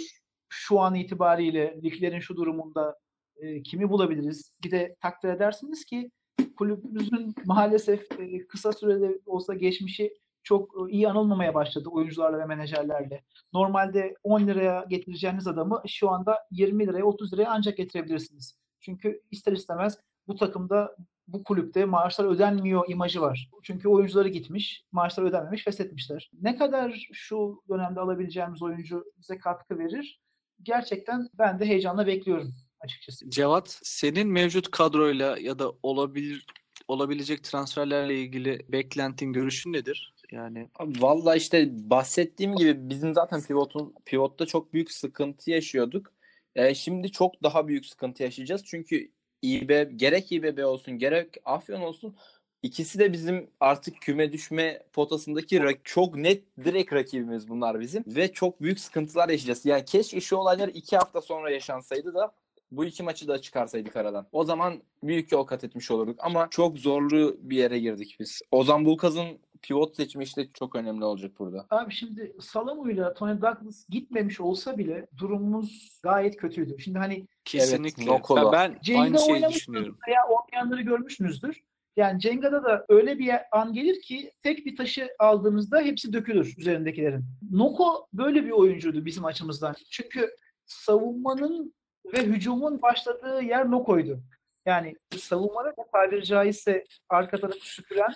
[0.49, 2.95] Şu an itibariyle liglerin şu durumunda
[3.35, 4.51] e, kimi bulabiliriz?
[4.63, 6.11] Bir de takdir edersiniz ki
[6.57, 10.13] kulübümüzün maalesef e, kısa sürede olsa geçmişi
[10.43, 13.23] çok iyi anılmamaya başladı oyuncularla ve menajerlerle.
[13.53, 18.57] Normalde 10 liraya getireceğiniz adamı şu anda 20 liraya 30 liraya ancak getirebilirsiniz.
[18.79, 20.95] Çünkü ister istemez bu takımda
[21.27, 23.49] bu kulüpte maaşlar ödenmiyor imajı var.
[23.63, 26.31] Çünkü oyuncuları gitmiş, maaşlar ödenmemiş, feshetmişler.
[26.41, 30.21] Ne kadar şu dönemde alabileceğimiz oyuncu bize katkı verir?
[30.63, 33.29] Gerçekten ben de heyecanla bekliyorum açıkçası.
[33.29, 36.45] Cevat, senin mevcut kadroyla ya da olabilir
[36.87, 40.12] olabilecek transferlerle ilgili beklentin, görüşün nedir?
[40.33, 46.13] Yani Valla işte bahsettiğim gibi bizim zaten pivotun pivotta çok büyük sıkıntı yaşıyorduk.
[46.55, 48.61] Ee, şimdi çok daha büyük sıkıntı yaşayacağız.
[48.65, 52.15] Çünkü İB gerek İBB olsun gerek Afyon olsun
[52.63, 58.61] ikisi de bizim artık küme düşme potasındaki çok net direkt rakibimiz bunlar bizim ve çok
[58.61, 59.65] büyük sıkıntılar yaşayacağız.
[59.65, 62.33] Yani keşke şu olaylar iki hafta sonra yaşansaydı da
[62.71, 64.27] bu iki maçı da çıkarsaydık aradan.
[64.31, 68.41] O zaman büyük yol kat etmiş olurduk ama çok zorlu bir yere girdik biz.
[68.51, 71.65] Ozan Bulkaz'ın pivot seçimi işte çok önemli olacak burada.
[71.69, 76.79] Abi şimdi Salamu'yla Tony Douglas gitmemiş olsa bile durumumuz gayet kötüydü.
[76.79, 78.03] Şimdi hani kesinlikle.
[78.11, 79.97] Ya ben Cenga aynı şeyi düşünüyorum.
[80.07, 81.63] veya oynayanları görmüşsünüzdür.
[81.97, 87.25] Yani Cenga'da da öyle bir an gelir ki tek bir taşı aldığınızda hepsi dökülür üzerindekilerin.
[87.51, 89.75] Noko böyle bir oyuncuydu bizim açımızdan.
[89.91, 91.73] Çünkü savunmanın
[92.13, 94.19] ve hücumun başladığı yer Noko'ydu.
[94.65, 98.13] Yani savunmada da tabiri caizse arka tarafı süpüren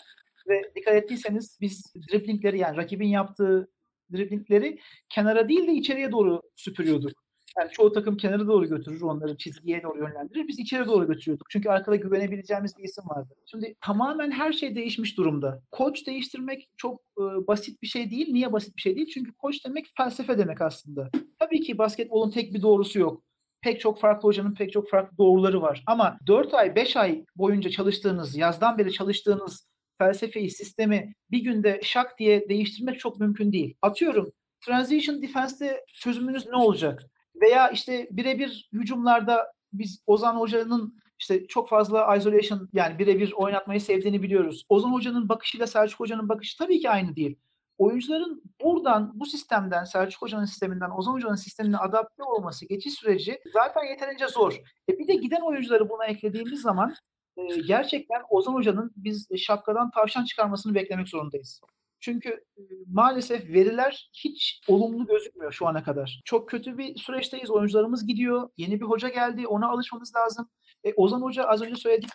[0.47, 3.71] ve dikkat ettiyseniz biz driblingleri yani rakibin yaptığı
[4.11, 4.79] driblingleri
[5.09, 7.27] kenara değil de içeriye doğru süpürüyorduk.
[7.57, 10.47] Yani çoğu takım kenara doğru götürür, onları çizgiye doğru yönlendirir.
[10.47, 11.47] Biz içeri doğru götürüyorduk.
[11.49, 13.33] Çünkü arkada güvenebileceğimiz bir isim vardı.
[13.45, 15.61] Şimdi tamamen her şey değişmiş durumda.
[15.71, 18.33] Koç değiştirmek çok e, basit bir şey değil.
[18.33, 19.11] Niye basit bir şey değil?
[19.13, 21.09] Çünkü koç demek felsefe demek aslında.
[21.39, 23.23] Tabii ki basketbolun tek bir doğrusu yok.
[23.61, 25.83] Pek çok farklı hocanın pek çok farklı doğruları var.
[25.87, 32.19] Ama 4 ay, 5 ay boyunca çalıştığınız, yazdan beri çalıştığınız felsefeyi, sistemi bir günde şak
[32.19, 33.77] diye değiştirmek çok mümkün değil.
[33.81, 34.31] Atıyorum
[34.65, 37.03] transition defense'te çözümünüz ne olacak?
[37.41, 44.21] Veya işte birebir hücumlarda biz Ozan Hoca'nın işte çok fazla isolation yani birebir oynatmayı sevdiğini
[44.21, 44.65] biliyoruz.
[44.69, 47.39] Ozan Hoca'nın bakışıyla Selçuk Hoca'nın bakışı tabii ki aynı değil.
[47.77, 53.83] Oyuncuların buradan bu sistemden Selçuk Hoca'nın sisteminden Ozan Hoca'nın sistemine adapte olması geçiş süreci zaten
[53.83, 54.61] yeterince zor.
[54.89, 56.95] E bir de giden oyuncuları buna eklediğimiz zaman
[57.37, 61.61] e, gerçekten Ozan Hoca'nın biz şapkadan tavşan çıkarmasını beklemek zorundayız.
[61.99, 66.21] Çünkü e, maalesef veriler hiç olumlu gözükmüyor şu ana kadar.
[66.25, 67.49] Çok kötü bir süreçteyiz.
[67.49, 68.49] Oyuncularımız gidiyor.
[68.57, 69.47] Yeni bir hoca geldi.
[69.47, 70.49] Ona alışmamız lazım.
[70.83, 72.09] E, Ozan Hoca az önce söyledik.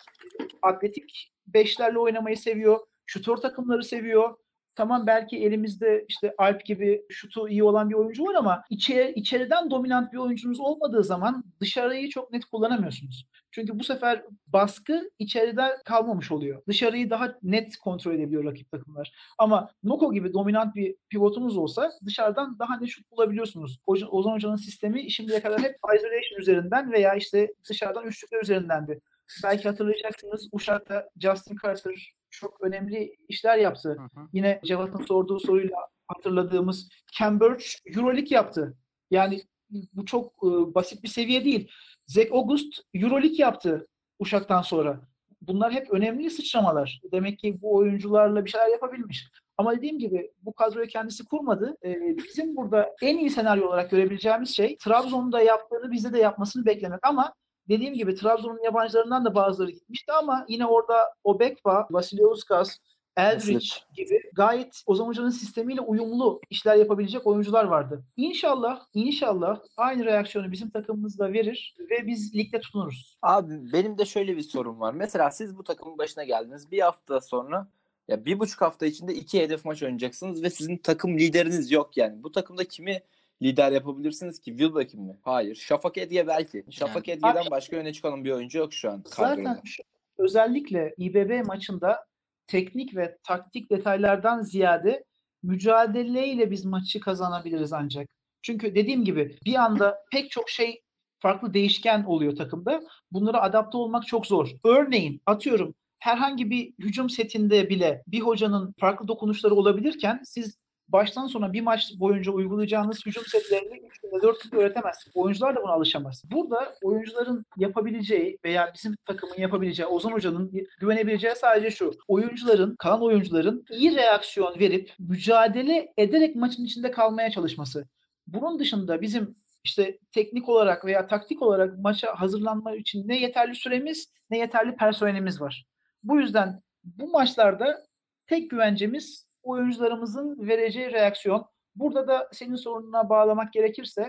[0.61, 2.79] Atletik beşlerle oynamayı seviyor.
[3.05, 4.37] Şutör takımları seviyor.
[4.75, 9.71] Tamam belki elimizde işte Alp gibi şutu iyi olan bir oyuncu var ama içeri, içeriden
[9.71, 13.27] dominant bir oyuncunuz olmadığı zaman dışarıyı çok net kullanamıyorsunuz.
[13.51, 16.61] Çünkü bu sefer baskı içeride kalmamış oluyor.
[16.67, 19.11] Dışarıyı daha net kontrol edebiliyor rakip takımlar.
[19.37, 23.79] Ama Noko gibi dominant bir pivotunuz olsa dışarıdan daha net şut bulabiliyorsunuz.
[23.87, 28.99] Hoca- Ozan Hoca'nın sistemi şimdiye kadar hep isolation üzerinden veya işte dışarıdan üçlükler üzerindendi.
[29.43, 33.97] Belki hatırlayacaksınız Uşak'ta Justin Carter çok önemli işler yaptı.
[34.33, 38.77] Yine Cevat'ın sorduğu soruyla hatırladığımız Cambridge Euroleague yaptı.
[39.11, 41.71] Yani bu çok e, basit bir seviye değil.
[42.07, 43.87] Zach August Euroleague yaptı
[44.19, 45.01] Uşak'tan sonra.
[45.41, 47.01] Bunlar hep önemli sıçramalar.
[47.11, 49.27] Demek ki bu oyuncularla bir şeyler yapabilmiş.
[49.57, 51.77] Ama dediğim gibi bu kadroyu kendisi kurmadı.
[51.85, 56.99] Ee, bizim burada en iyi senaryo olarak görebileceğimiz şey Trabzon'da yaptığını bizde de yapmasını beklemek.
[57.03, 57.33] Ama
[57.69, 62.77] dediğim gibi Trabzon'un yabancılarından da bazıları gitmişti ama yine orada Obekva, Vasiliauskas,
[63.17, 68.03] Eldridge gibi gayet Ozan Hoca'nın sistemiyle uyumlu işler yapabilecek oyuncular vardı.
[68.17, 73.17] İnşallah, inşallah aynı reaksiyonu bizim takımımız da verir ve biz ligde tutunuruz.
[73.21, 74.93] Abi benim de şöyle bir sorum var.
[74.93, 76.71] Mesela siz bu takımın başına geldiniz.
[76.71, 77.67] Bir hafta sonra
[78.07, 82.23] ya bir buçuk hafta içinde iki hedef maç oynayacaksınız ve sizin takım lideriniz yok yani.
[82.23, 83.03] Bu takımda kimi
[83.41, 84.51] lider yapabilirsiniz ki?
[84.57, 85.17] Wilbeck'in mi?
[85.21, 85.55] Hayır.
[85.55, 86.63] Şafak Edge belki.
[86.69, 89.61] Şafak Edge'den Abi- başka öne çıkan bir oyuncu yok şu an Zaten kadroda.
[89.65, 89.83] şu-
[90.17, 92.05] özellikle İBB maçında
[92.47, 95.03] teknik ve taktik detaylardan ziyade
[95.43, 98.09] mücadeleyle biz maçı kazanabiliriz ancak.
[98.41, 100.81] Çünkü dediğim gibi bir anda pek çok şey
[101.19, 102.83] farklı değişken oluyor takımda.
[103.11, 104.49] Bunlara adapte olmak çok zor.
[104.63, 110.57] Örneğin atıyorum herhangi bir hücum setinde bile bir hocanın farklı dokunuşları olabilirken siz
[110.93, 115.15] baştan sona bir maç boyunca uygulayacağınız hücum setlerini 3 günde 4 günde öğretemezsiniz.
[115.15, 116.23] Oyuncular da buna alışamaz.
[116.31, 121.91] Burada oyuncuların yapabileceği veya bizim takımın yapabileceği, Ozan Hoca'nın güvenebileceği sadece şu.
[122.07, 127.87] Oyuncuların, kalan oyuncuların iyi reaksiyon verip mücadele ederek maçın içinde kalmaya çalışması.
[128.27, 134.13] Bunun dışında bizim işte teknik olarak veya taktik olarak maça hazırlanma için ne yeterli süremiz
[134.29, 135.65] ne yeterli personelimiz var.
[136.03, 137.85] Bu yüzden bu maçlarda
[138.27, 141.45] tek güvencemiz oyuncularımızın vereceği reaksiyon.
[141.75, 144.01] Burada da senin sorununa bağlamak gerekirse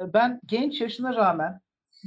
[0.00, 1.60] e, ben genç yaşına rağmen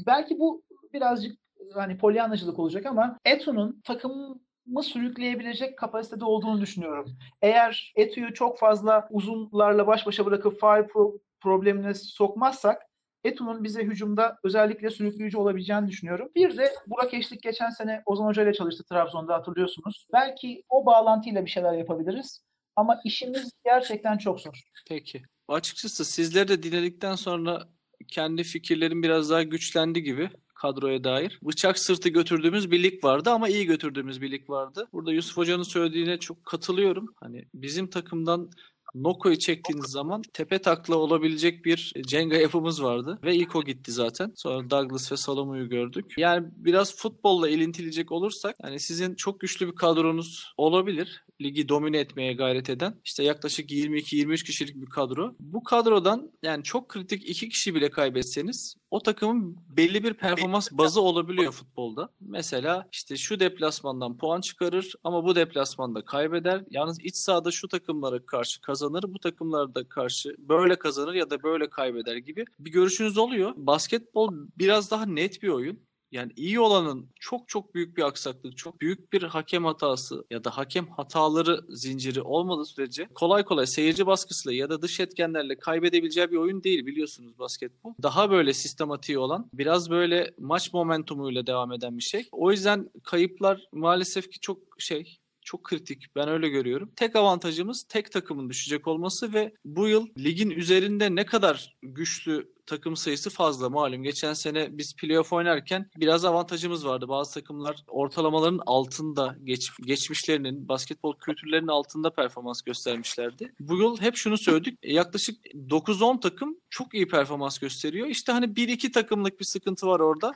[0.06, 4.40] belki bu birazcık e, hani polyanacılık olacak ama Eto'nun takımı
[4.82, 7.18] sürükleyebilecek kapasitede olduğunu düşünüyorum.
[7.42, 12.82] Eğer Eto'yu çok fazla uzunlarla baş başa bırakıp foul pro- problemine sokmazsak
[13.24, 16.30] Eto'nun bize hücumda özellikle sürükleyici olabileceğini düşünüyorum.
[16.36, 20.08] Bir de Burak Eşlik geçen sene Ozan Hoca ile çalıştı Trabzon'da hatırlıyorsunuz.
[20.14, 22.44] Belki o bağlantıyla bir şeyler yapabiliriz.
[22.76, 24.62] Ama işimiz gerçekten çok zor.
[24.88, 25.22] Peki.
[25.48, 27.70] Açıkçası sizleri de dinledikten sonra
[28.08, 31.40] kendi fikirlerim biraz daha güçlendi gibi kadroya dair.
[31.44, 34.88] Bıçak sırtı götürdüğümüz bir lig vardı ama iyi götürdüğümüz bir lig vardı.
[34.94, 37.14] Burada Yusuf Hoca'nın söylediğine çok katılıyorum.
[37.16, 38.52] Hani bizim takımdan
[38.96, 43.20] Noko'yu çektiğiniz zaman tepe takla olabilecek bir Cenga yapımız vardı.
[43.24, 44.32] Ve ilk o gitti zaten.
[44.36, 46.14] Sonra Douglas ve Salomo'yu gördük.
[46.18, 51.26] Yani biraz futbolla ilintileyecek olursak hani sizin çok güçlü bir kadronuz olabilir.
[51.42, 52.96] Ligi domine etmeye gayret eden.
[53.04, 55.36] İşte yaklaşık 22-23 kişilik bir kadro.
[55.40, 61.02] Bu kadrodan yani çok kritik iki kişi bile kaybetseniz o takımın belli bir performans bazı
[61.02, 62.10] olabiliyor futbolda.
[62.22, 66.64] Mesela işte şu deplasmandan puan çıkarır ama bu deplasmanda kaybeder.
[66.70, 71.70] Yalnız iç sahada şu takımlara karşı kazanır, bu takımlarda karşı böyle kazanır ya da böyle
[71.70, 73.54] kaybeder gibi bir görüşünüz oluyor.
[73.56, 75.80] Basketbol biraz daha net bir oyun.
[76.12, 80.58] Yani iyi olanın çok çok büyük bir aksaklık, çok büyük bir hakem hatası ya da
[80.58, 86.38] hakem hataları zinciri olmadığı sürece kolay kolay seyirci baskısıyla ya da dış etkenlerle kaybedebileceği bir
[86.38, 87.94] oyun değil biliyorsunuz basketbol.
[88.04, 92.28] Daha böyle sistematiği olan, biraz böyle maç momentumuyla devam eden bir şey.
[92.32, 96.16] O yüzden kayıplar maalesef ki çok şey çok kritik.
[96.16, 96.92] Ben öyle görüyorum.
[96.96, 102.96] Tek avantajımız tek takımın düşecek olması ve bu yıl ligin üzerinde ne kadar güçlü takım
[102.96, 104.04] sayısı fazla malum.
[104.04, 107.08] Geçen sene biz playoff oynarken biraz avantajımız vardı.
[107.08, 113.54] Bazı takımlar ortalamaların altında geç, geçmişlerinin, basketbol kültürlerinin altında performans göstermişlerdi.
[113.60, 114.80] Bu yıl hep şunu söyledik.
[114.84, 118.08] Yaklaşık 9-10 takım çok iyi performans gösteriyor.
[118.08, 120.34] İşte hani 1-2 takımlık bir sıkıntı var orada.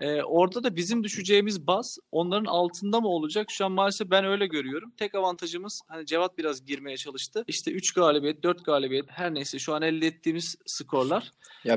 [0.00, 3.46] Ee, orada da bizim düşeceğimiz baz onların altında mı olacak?
[3.50, 4.92] Şu an maalesef ben öyle görüyorum.
[4.96, 7.44] Tek avantajımız hani Cevat biraz girmeye çalıştı.
[7.46, 11.30] İşte 3 galibiyet, 4 galibiyet her neyse şu an elde ettiğimiz skorlar.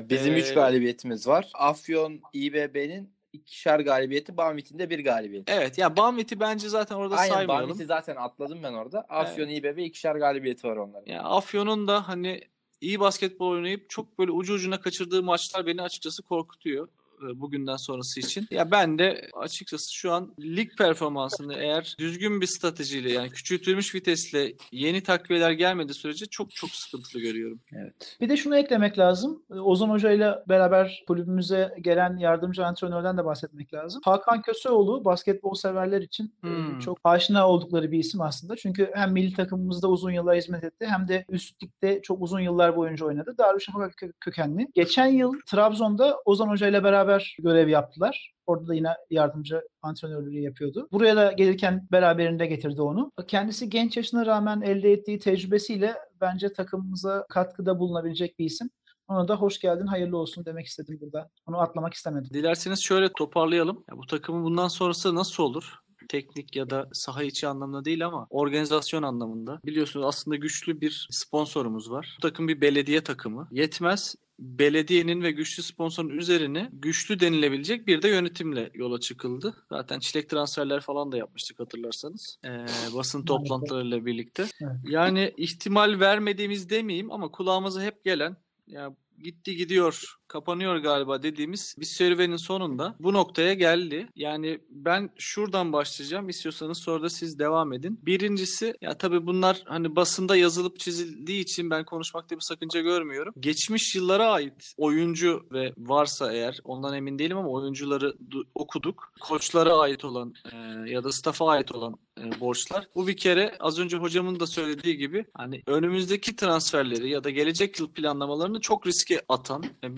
[0.10, 1.52] Bizim 3 Ee, galibiyetimiz var.
[1.54, 5.52] Afyon İBB'nin ikişer galibiyeti, Banvit'in de bir galibiyeti.
[5.52, 7.70] Evet ya Banvit'i bence zaten orada Aynen saymayalım.
[7.70, 9.06] Banvit'i zaten atladım ben orada.
[9.10, 11.12] Afyon İBB ikişer galibiyeti var onların.
[11.14, 12.42] Ya Afyon'un da hani
[12.82, 16.88] iyi basketbol oynayıp çok böyle ucu ucuna kaçırdığı maçlar beni açıkçası korkutuyor
[17.36, 18.48] bugünden sonrası için.
[18.52, 24.54] Ya ben de açıkçası şu an lig performansını eğer düzgün bir stratejiyle yani küçültülmüş vitesle
[24.72, 27.60] yeni takviyeler gelmediği sürece çok çok sıkıntılı görüyorum.
[27.74, 28.18] Evet.
[28.22, 29.44] Bir de şunu eklemek lazım.
[29.52, 34.02] Ee, Ozan Hoca ile beraber kulübümüze gelen yardımcı antrenörden de bahsetmek lazım.
[34.06, 36.80] Hakan Köseoğlu basketbol severler için e, Hmm.
[36.80, 38.56] çok aşina oldukları bir isim aslında.
[38.56, 42.76] Çünkü hem milli takımımızda uzun yıllar hizmet etti hem de üst ligde çok uzun yıllar
[42.76, 43.36] boyunca oynadı.
[43.38, 44.68] Darüşşafaka kö- kökenli.
[44.74, 48.34] Geçen yıl Trabzon'da Ozan Hoca ile beraber görev yaptılar.
[48.46, 50.88] Orada da yine yardımcı antrenörlüğü yapıyordu.
[50.92, 53.12] Buraya da gelirken beraberinde getirdi onu.
[53.28, 58.70] Kendisi genç yaşına rağmen elde ettiği tecrübesiyle bence takımımıza katkıda bulunabilecek bir isim.
[59.08, 61.30] Ona da hoş geldin, hayırlı olsun demek istedim burada.
[61.48, 62.30] Onu atlamak istemedim.
[62.34, 63.84] Dilerseniz şöyle toparlayalım.
[63.92, 65.74] Ya bu takımın bundan sonrası nasıl olur?
[66.10, 69.60] Teknik ya da saha içi anlamda değil ama organizasyon anlamında.
[69.66, 72.16] Biliyorsunuz aslında güçlü bir sponsorumuz var.
[72.18, 73.48] Bu takım bir belediye takımı.
[73.52, 79.56] Yetmez belediyenin ve güçlü sponsorun üzerine güçlü denilebilecek bir de yönetimle yola çıkıldı.
[79.70, 82.40] Zaten çilek transferler falan da yapmıştık hatırlarsanız.
[82.46, 84.46] Ee, basın toplantılarıyla birlikte.
[84.84, 91.86] Yani ihtimal vermediğimiz demeyeyim ama kulağımıza hep gelen ya gitti gidiyor kapanıyor galiba dediğimiz bir
[91.86, 94.08] serüvenin sonunda bu noktaya geldi.
[94.16, 96.30] Yani ben şuradan başlayacağım.
[96.30, 98.00] İstiyorsanız sonra da siz devam edin.
[98.06, 103.34] Birincisi ya tabii bunlar hani basında yazılıp çizildiği için ben konuşmakta bir sakınca görmüyorum.
[103.40, 109.14] Geçmiş yıllara ait oyuncu ve varsa eğer ondan emin değilim ama oyuncuları du- okuduk.
[109.22, 110.58] Koçlara ait olan e,
[110.92, 112.88] ya da staff'a ait olan e, borçlar.
[112.96, 117.80] Bu bir kere az önce hocamın da söylediği gibi hani önümüzdeki transferleri ya da gelecek
[117.80, 119.96] yıl planlamalarını çok riske atan, e,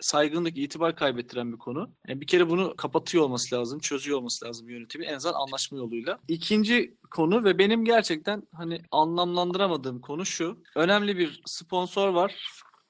[0.00, 1.90] saygınlık, itibar kaybettiren bir konu.
[2.08, 6.18] E, bir kere bunu kapatıyor olması lazım, çözüyor olması lazım yönetimi en azından anlaşma yoluyla.
[6.28, 10.62] İkinci konu ve benim gerçekten hani anlamlandıramadığım konu şu.
[10.76, 12.34] Önemli bir sponsor var.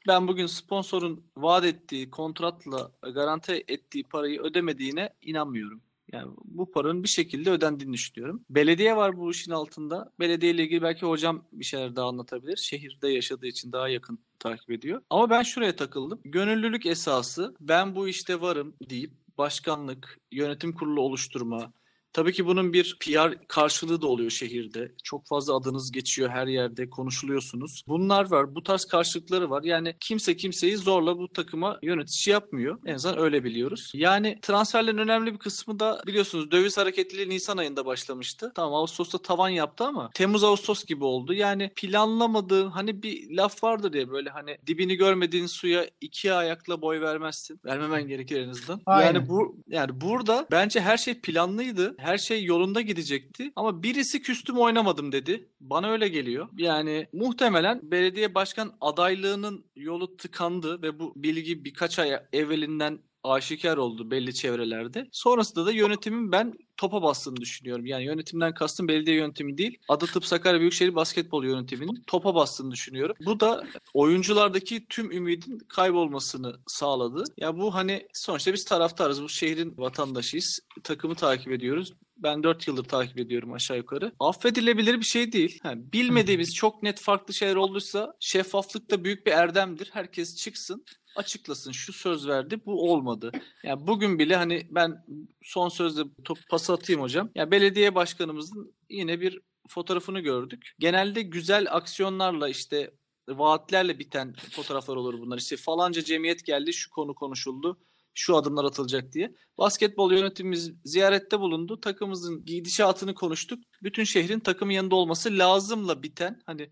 [0.09, 5.81] Ben bugün sponsorun vaat ettiği kontratla garanti ettiği parayı ödemediğine inanmıyorum.
[6.13, 8.45] Yani bu paranın bir şekilde ödendiğini düşünüyorum.
[8.51, 10.13] Belediye var bu işin altında.
[10.21, 12.57] Belediye ile ilgili belki hocam bir şeyler daha anlatabilir.
[12.57, 15.03] Şehirde yaşadığı için daha yakın takip ediyor.
[15.11, 16.21] Ama ben şuraya takıldım.
[16.25, 21.73] Gönüllülük esası ben bu işte varım deyip başkanlık, yönetim kurulu oluşturma,
[22.17, 24.93] Tabii ki bunun bir PR karşılığı da oluyor şehirde.
[25.05, 27.85] Çok fazla adınız geçiyor her yerde konuşuluyorsunuz.
[27.89, 28.55] Bunlar var.
[28.55, 29.63] Bu tarz karşılıkları var.
[29.63, 32.79] Yani kimse kimseyi zorla bu takıma yönetici yapmıyor.
[32.87, 33.91] En azından öyle biliyoruz.
[33.95, 38.53] Yani transferlerin önemli bir kısmı da biliyorsunuz döviz hareketliliği Nisan ayında başlamıştı.
[38.55, 41.33] Tamam Ağustos'ta tavan yaptı ama Temmuz Ağustos gibi oldu.
[41.35, 47.01] Yani planlamadığın hani bir laf vardır ya böyle hani dibini görmediğin suya iki ayakla boy
[47.01, 47.61] vermezsin.
[47.65, 48.81] Vermemen gerekir en azından.
[48.87, 49.07] Aynen.
[49.07, 51.95] Yani bu yani burada bence her şey planlıydı.
[52.07, 53.53] Her şey yolunda gidecekti.
[53.57, 55.49] Ama birisi küstüm oynamadım dedi.
[55.61, 56.49] Bana öyle geliyor.
[56.59, 64.11] Yani muhtemelen belediye başkan adaylığının yolu tıkandı ve bu bilgi birkaç ay evvelinden aşikar oldu
[64.11, 65.09] belli çevrelerde.
[65.13, 67.87] Sonrasında da yönetimin ben topa bastığını düşünüyorum.
[67.87, 69.79] Yani yönetimden kastım belediye yönetimi değil.
[69.89, 73.17] Adı Tıp Sakarya Büyükşehir Basketbol Yönetiminin topa bastığını düşünüyorum.
[73.27, 77.25] Bu da oyunculardaki tüm ümidin kaybolmasını sağladı.
[77.37, 79.23] Ya bu hani sonuçta biz taraftarız.
[79.23, 80.61] Bu şehrin vatandaşıyız.
[80.85, 81.93] Takımı takip ediyoruz.
[82.17, 84.13] Ben 4 yıldır takip ediyorum aşağı yukarı.
[84.21, 85.59] Affedilebilir bir şey değil.
[85.63, 89.91] Ha, bilmediğimiz çok net farklı şeyler olduysa şeffaflık da büyük bir erdemdir.
[89.93, 90.85] Herkes çıksın
[91.17, 93.33] açıklasın şu söz verdi bu olmadı.
[93.65, 95.05] Yani bugün bile hani ben
[95.43, 97.31] son sözde top pası atayım hocam.
[97.35, 100.75] Ya belediye başkanımızın yine bir fotoğrafını gördük.
[100.79, 102.91] Genelde güzel aksiyonlarla işte
[103.29, 105.39] vaatlerle biten fotoğraflar olur bunlar.
[105.39, 107.79] İşte falanca cemiyet geldi şu konu konuşuldu
[108.17, 109.35] şu adımlar atılacak diye.
[109.59, 111.81] Basketbol yönetimimiz ziyarette bulundu.
[111.81, 113.65] Takımımızın gidişatını konuştuk.
[113.83, 116.71] Bütün şehrin takımın yanında olması lazımla biten hani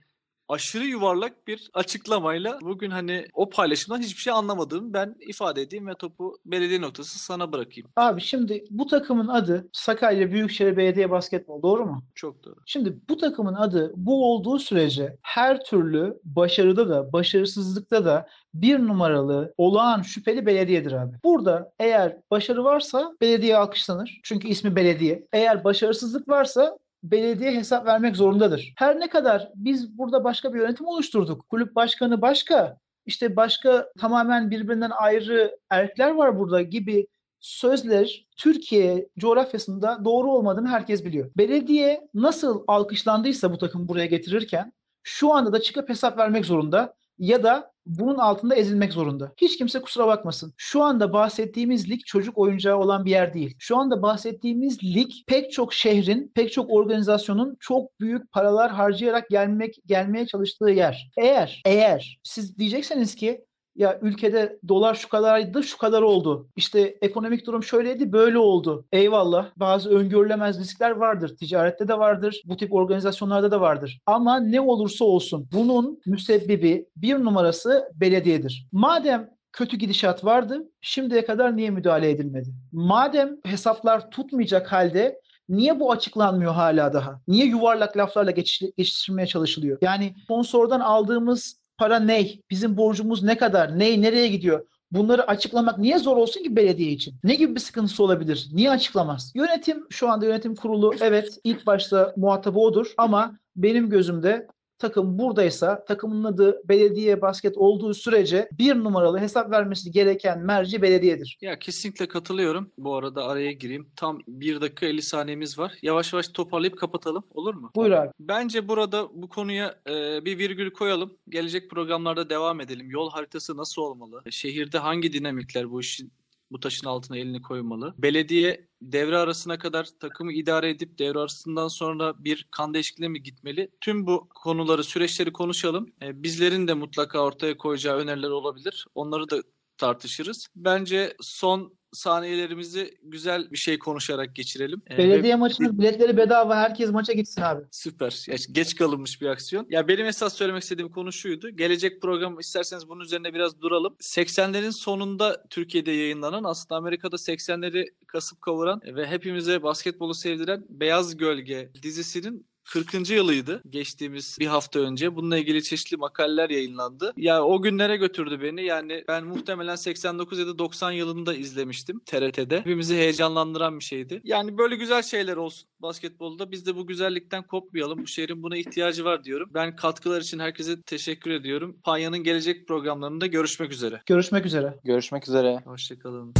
[0.48, 5.94] aşırı yuvarlak bir açıklamayla bugün hani o paylaşımdan hiçbir şey anlamadığımı ben ifade edeyim ve
[5.94, 7.90] topu belediye noktası sana bırakayım.
[7.96, 12.04] Abi şimdi bu takımın adı Sakarya Büyükşehir Belediye Basketbol doğru mu?
[12.14, 12.56] Çok doğru.
[12.66, 19.54] Şimdi bu takımın adı bu olduğu sürece her türlü başarıda da başarısızlıkta da bir numaralı
[19.58, 21.16] olağan şüpheli belediyedir abi.
[21.24, 24.20] Burada eğer başarı varsa belediye alkışlanır.
[24.22, 25.26] Çünkü ismi belediye.
[25.32, 28.72] Eğer başarısızlık varsa belediye hesap vermek zorundadır.
[28.76, 31.48] Her ne kadar biz burada başka bir yönetim oluşturduk.
[31.48, 37.06] Kulüp başkanı başka, işte başka tamamen birbirinden ayrı erkler var burada gibi
[37.40, 41.30] sözler Türkiye coğrafyasında doğru olmadığını herkes biliyor.
[41.36, 47.42] Belediye nasıl alkışlandıysa bu takım buraya getirirken şu anda da çıkıp hesap vermek zorunda ya
[47.42, 49.32] da bunun altında ezilmek zorunda.
[49.36, 50.54] Hiç kimse kusura bakmasın.
[50.56, 53.56] Şu anda bahsettiğimiz lig çocuk oyuncağı olan bir yer değil.
[53.58, 59.74] Şu anda bahsettiğimiz lig pek çok şehrin, pek çok organizasyonun çok büyük paralar harcayarak gelmek
[59.86, 61.10] gelmeye çalıştığı yer.
[61.16, 63.44] Eğer eğer siz diyecekseniz ki
[63.76, 66.48] ya ülkede dolar şu kadardı şu kadar oldu.
[66.56, 68.84] İşte ekonomik durum şöyleydi böyle oldu.
[68.92, 71.36] Eyvallah bazı öngörülemez riskler vardır.
[71.36, 72.42] Ticarette de vardır.
[72.44, 74.00] Bu tip organizasyonlarda da vardır.
[74.06, 78.66] Ama ne olursa olsun bunun müsebbibi bir numarası belediyedir.
[78.72, 82.48] Madem kötü gidişat vardı şimdiye kadar niye müdahale edilmedi?
[82.72, 87.20] Madem hesaplar tutmayacak halde Niye bu açıklanmıyor hala daha?
[87.28, 89.78] Niye yuvarlak laflarla geçiş- geçiştirmeye çalışılıyor?
[89.80, 92.28] Yani sponsordan aldığımız para ne?
[92.50, 93.78] Bizim borcumuz ne kadar?
[93.78, 94.66] Ne nereye gidiyor?
[94.90, 97.14] Bunları açıklamak niye zor olsun ki belediye için?
[97.24, 98.48] Ne gibi bir sıkıntısı olabilir?
[98.52, 99.32] Niye açıklamaz?
[99.34, 104.46] Yönetim şu anda yönetim kurulu evet ilk başta muhatabı odur ama benim gözümde
[104.84, 111.38] takım buradaysa takımın adı belediye basket olduğu sürece bir numaralı hesap vermesi gereken merci belediyedir.
[111.40, 112.70] Ya kesinlikle katılıyorum.
[112.78, 113.86] Bu arada araya gireyim.
[113.96, 115.72] Tam 1 dakika 50 saniyemiz var.
[115.82, 117.24] Yavaş yavaş toparlayıp kapatalım.
[117.30, 117.70] Olur mu?
[117.76, 118.10] Buyur abi.
[118.20, 121.16] Bence burada bu konuya e, bir virgül koyalım.
[121.28, 122.90] Gelecek programlarda devam edelim.
[122.90, 124.22] Yol haritası nasıl olmalı?
[124.30, 126.12] Şehirde hangi dinamikler bu işin
[126.50, 127.94] bu taşın altına elini koymalı?
[127.98, 133.70] Belediye devre arasına kadar takımı idare edip devre arasından sonra bir kan değişikliğine mi gitmeli?
[133.80, 135.92] Tüm bu konuları, süreçleri konuşalım.
[136.02, 138.86] E, bizlerin de mutlaka ortaya koyacağı öneriler olabilir.
[138.94, 139.42] Onları da
[139.78, 140.46] tartışırız.
[140.56, 144.82] Bence son saniyelerimizi güzel bir şey konuşarak geçirelim.
[144.90, 146.56] E, Belediye maçının biletleri bedava.
[146.56, 147.62] Herkes maça gitsin abi.
[147.70, 148.24] Süper.
[148.28, 149.66] Ya, geç kalınmış bir aksiyon.
[149.70, 151.50] Ya benim esas söylemek istediğim konu şuydu.
[151.50, 153.96] Gelecek program isterseniz bunun üzerine biraz duralım.
[154.00, 161.70] 80'lerin sonunda Türkiye'de yayınlanan aslında Amerika'da 80'leri kasıp kavuran ve hepimize basketbolu sevdiren Beyaz Gölge
[161.82, 163.10] dizisinin 40.
[163.10, 165.16] yılıydı geçtiğimiz bir hafta önce.
[165.16, 167.12] Bununla ilgili çeşitli makaleler yayınlandı.
[167.16, 168.64] Ya o günlere götürdü beni.
[168.64, 172.58] Yani ben muhtemelen 89 ya da 90 yılında izlemiştim TRT'de.
[172.58, 174.20] Hepimizi heyecanlandıran bir şeydi.
[174.24, 176.50] Yani böyle güzel şeyler olsun basketbolda.
[176.50, 178.02] Biz de bu güzellikten kopmayalım.
[178.02, 179.50] Bu şehrin buna ihtiyacı var diyorum.
[179.54, 181.76] Ben katkılar için herkese teşekkür ediyorum.
[181.84, 184.02] Panya'nın gelecek programlarında görüşmek üzere.
[184.06, 184.80] Görüşmek üzere.
[184.84, 185.62] Görüşmek üzere.
[185.64, 186.34] Hoşçakalın.